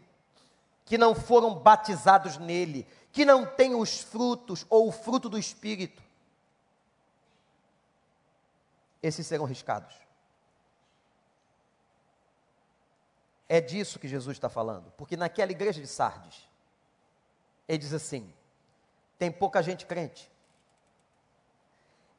[0.84, 6.04] que não foram batizados nele, que não têm os frutos ou o fruto do Espírito,
[9.02, 9.96] esses serão riscados.
[13.48, 16.46] É disso que Jesus está falando, porque naquela igreja de Sardes,
[17.70, 18.34] ele diz assim:
[19.18, 20.31] tem pouca gente crente.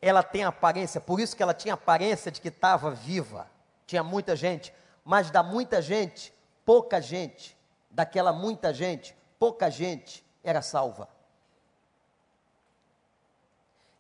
[0.03, 3.49] Ela tem aparência, por isso que ela tinha aparência de que estava viva.
[3.87, 4.75] Tinha muita gente,
[5.05, 6.35] mas da muita gente,
[6.65, 7.57] pouca gente
[7.89, 11.09] daquela muita gente, pouca gente era salva.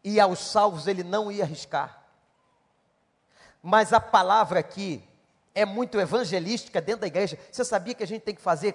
[0.03, 2.03] E aos salvos ele não ia arriscar.
[3.63, 5.07] Mas a palavra aqui
[5.55, 7.39] é muito evangelística dentro da igreja.
[7.51, 8.75] Você sabia que a gente tem que fazer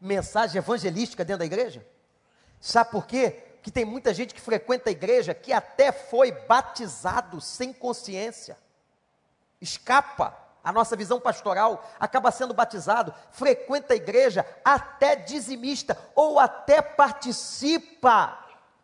[0.00, 1.84] mensagem evangelística dentro da igreja?
[2.60, 3.51] Sabe por quê?
[3.62, 8.58] Que tem muita gente que frequenta a igreja que até foi batizado sem consciência.
[9.60, 16.80] Escapa a nossa visão pastoral, acaba sendo batizado, frequenta a igreja, até dizimista, ou até
[16.80, 18.38] participa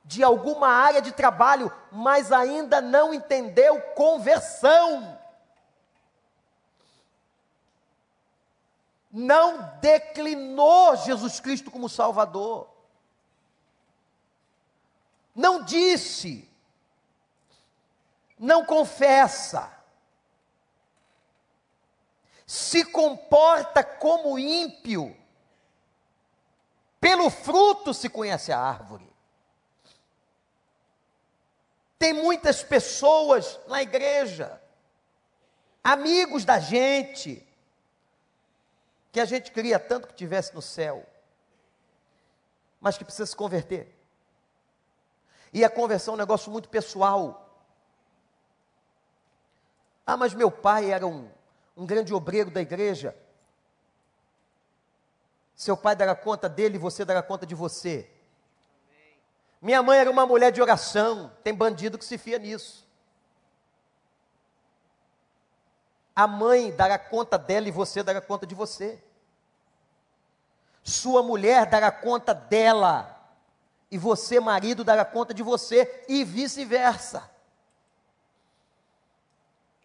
[0.04, 5.18] de alguma área de trabalho, mas ainda não entendeu conversão.
[9.10, 12.77] Não declinou Jesus Cristo como Salvador.
[15.38, 16.50] Não disse,
[18.36, 19.78] não confessa
[22.44, 25.14] se comporta como ímpio.
[26.98, 29.06] Pelo fruto se conhece a árvore.
[31.98, 34.60] Tem muitas pessoas na igreja,
[35.84, 37.46] amigos da gente,
[39.12, 41.06] que a gente queria tanto que tivesse no céu,
[42.80, 43.97] mas que precisa se converter.
[45.52, 47.44] E a conversão é um negócio muito pessoal.
[50.06, 51.28] Ah, mas meu pai era um
[51.78, 53.16] um grande obreiro da igreja.
[55.54, 58.10] Seu pai dará conta dele e você dará conta de você.
[59.62, 61.32] Minha mãe era uma mulher de oração.
[61.44, 62.84] Tem bandido que se fia nisso.
[66.16, 69.00] A mãe dará conta dela e você dará conta de você.
[70.82, 73.17] Sua mulher dará conta dela
[73.90, 77.28] e você, marido, dará conta de você e vice-versa.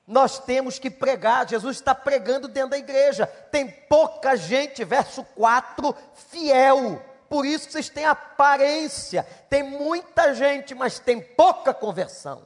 [0.06, 3.26] Nós temos que pregar, Jesus está pregando dentro da igreja.
[3.26, 7.02] Tem pouca gente, verso 4, fiel.
[7.30, 9.24] Por isso vocês têm aparência.
[9.50, 12.46] Tem muita gente, mas tem pouca conversão.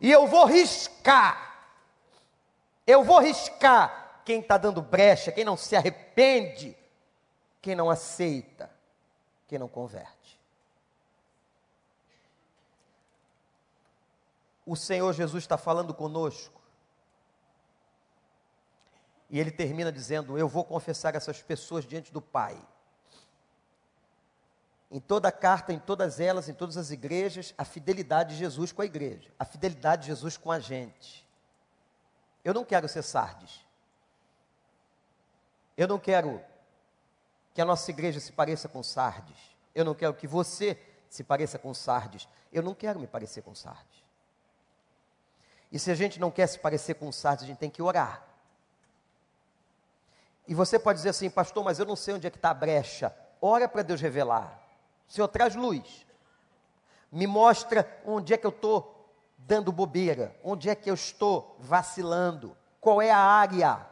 [0.00, 1.66] E eu vou riscar.
[2.86, 6.76] Eu vou riscar quem está dando brecha, quem não se arrepende,
[7.60, 8.70] quem não aceita,
[9.48, 10.38] quem não converte.
[14.68, 16.60] o Senhor Jesus está falando conosco.
[19.30, 22.60] E ele termina dizendo: Eu vou confessar essas pessoas diante do Pai.
[24.90, 28.70] Em toda a carta, em todas elas, em todas as igrejas, a fidelidade de Jesus
[28.70, 31.26] com a igreja, a fidelidade de Jesus com a gente.
[32.44, 33.66] Eu não quero ser Sardes.
[35.76, 36.42] Eu não quero
[37.58, 39.36] que a nossa igreja se pareça com Sardes.
[39.74, 40.80] Eu não quero que você
[41.10, 42.28] se pareça com Sardes.
[42.52, 44.04] Eu não quero me parecer com Sardes.
[45.72, 48.24] E se a gente não quer se parecer com Sardes, a gente tem que orar.
[50.46, 52.54] E você pode dizer assim, pastor, mas eu não sei onde é que está a
[52.54, 53.12] brecha.
[53.42, 54.62] Ora para Deus revelar.
[55.08, 56.06] Senhor, traz luz.
[57.10, 62.56] Me mostra onde é que eu estou dando bobeira, onde é que eu estou vacilando,
[62.80, 63.84] qual é a área.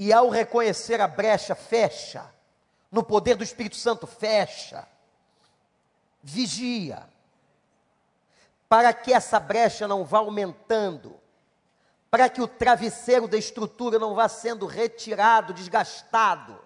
[0.00, 2.28] E ao reconhecer a brecha, fecha.
[2.90, 4.88] No poder do Espírito Santo, fecha.
[6.22, 7.06] Vigia
[8.70, 11.18] para que essa brecha não vá aumentando,
[12.08, 16.56] para que o travesseiro da estrutura não vá sendo retirado, desgastado.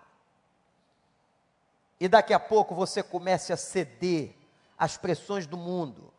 [1.99, 4.37] E daqui a pouco você comece a ceder
[4.77, 6.13] às pressões do mundo,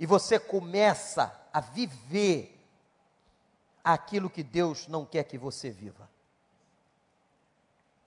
[0.00, 2.60] e você começa a viver
[3.84, 6.10] aquilo que Deus não quer que você viva.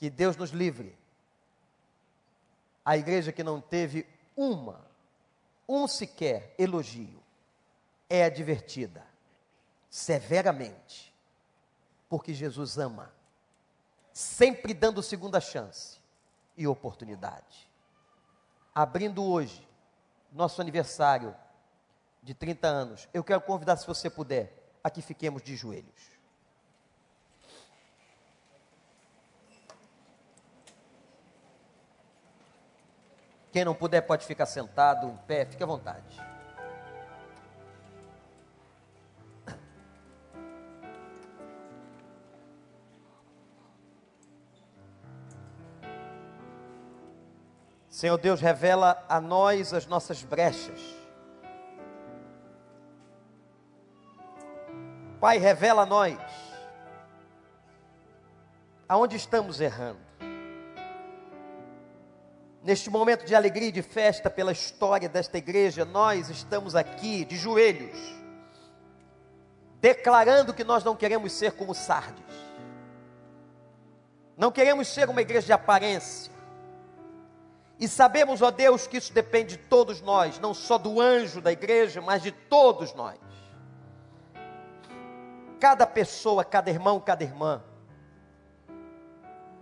[0.02, 0.98] Que Deus nos livre.
[2.84, 4.92] A igreja que não teve uma
[5.72, 7.24] um sequer elogio,
[8.10, 9.06] é advertida
[9.90, 11.14] severamente,
[12.10, 13.14] porque Jesus ama,
[14.12, 15.98] sempre dando segunda chance
[16.58, 17.70] e oportunidade.
[18.76, 19.66] Abrindo hoje
[20.30, 21.34] nosso aniversário
[22.22, 23.08] de 30 anos.
[23.14, 26.11] Eu quero convidar, se você puder, a que fiquemos de joelhos.
[33.52, 36.22] Quem não puder pode ficar sentado, em pé, fique à vontade.
[47.90, 50.80] Senhor Deus, revela a nós as nossas brechas.
[55.20, 56.18] Pai, revela a nós
[58.88, 60.00] aonde estamos errando.
[62.64, 67.36] Neste momento de alegria e de festa pela história desta igreja, nós estamos aqui de
[67.36, 67.98] joelhos,
[69.80, 72.24] declarando que nós não queremos ser como Sardes,
[74.38, 76.32] não queremos ser uma igreja de aparência,
[77.80, 81.52] e sabemos, ó Deus, que isso depende de todos nós, não só do anjo da
[81.52, 83.18] igreja, mas de todos nós.
[85.60, 87.64] Cada pessoa, cada irmão, cada irmã,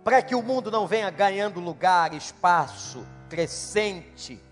[0.02, 4.42] para que o mundo não venha ganhando lugar, espaço, crescente,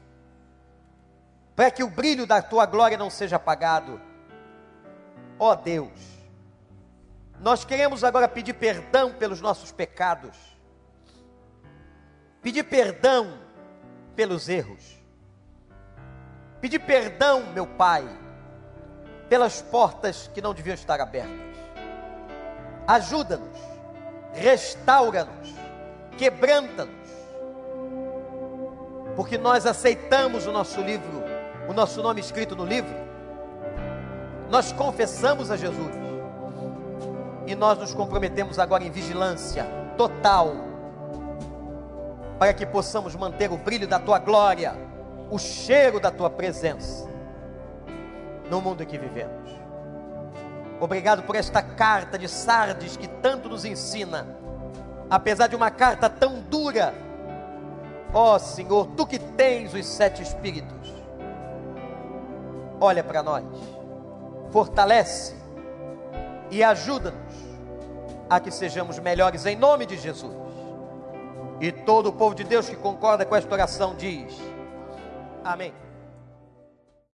[1.56, 4.00] para que o brilho da tua glória não seja apagado.
[5.38, 6.18] Ó Deus,
[7.40, 10.36] nós queremos agora pedir perdão pelos nossos pecados,
[12.42, 13.38] pedir perdão
[14.14, 14.98] pelos erros.
[16.60, 18.04] Pedir perdão, meu Pai,
[19.28, 21.56] pelas portas que não deviam estar abertas.
[22.86, 23.58] Ajuda-nos,
[24.32, 25.54] restaura-nos,
[26.16, 27.08] quebranta-nos,
[29.16, 31.22] porque nós aceitamos o nosso livro,
[31.68, 32.94] o nosso nome escrito no livro,
[34.50, 35.94] nós confessamos a Jesus.
[37.46, 39.66] E nós nos comprometemos agora em vigilância
[39.96, 40.54] total
[42.38, 44.74] para que possamos manter o brilho da tua glória,
[45.30, 47.08] o cheiro da tua presença
[48.50, 49.37] no mundo em que vivemos.
[50.80, 54.26] Obrigado por esta carta de Sardes que tanto nos ensina,
[55.10, 56.94] apesar de uma carta tão dura.
[58.12, 60.94] Ó oh, Senhor, tu que tens os sete espíritos,
[62.80, 63.44] olha para nós,
[64.50, 65.34] fortalece
[66.50, 67.34] e ajuda-nos
[68.30, 70.36] a que sejamos melhores em nome de Jesus.
[71.60, 74.38] E todo o povo de Deus que concorda com esta oração diz:
[75.44, 75.72] Amém.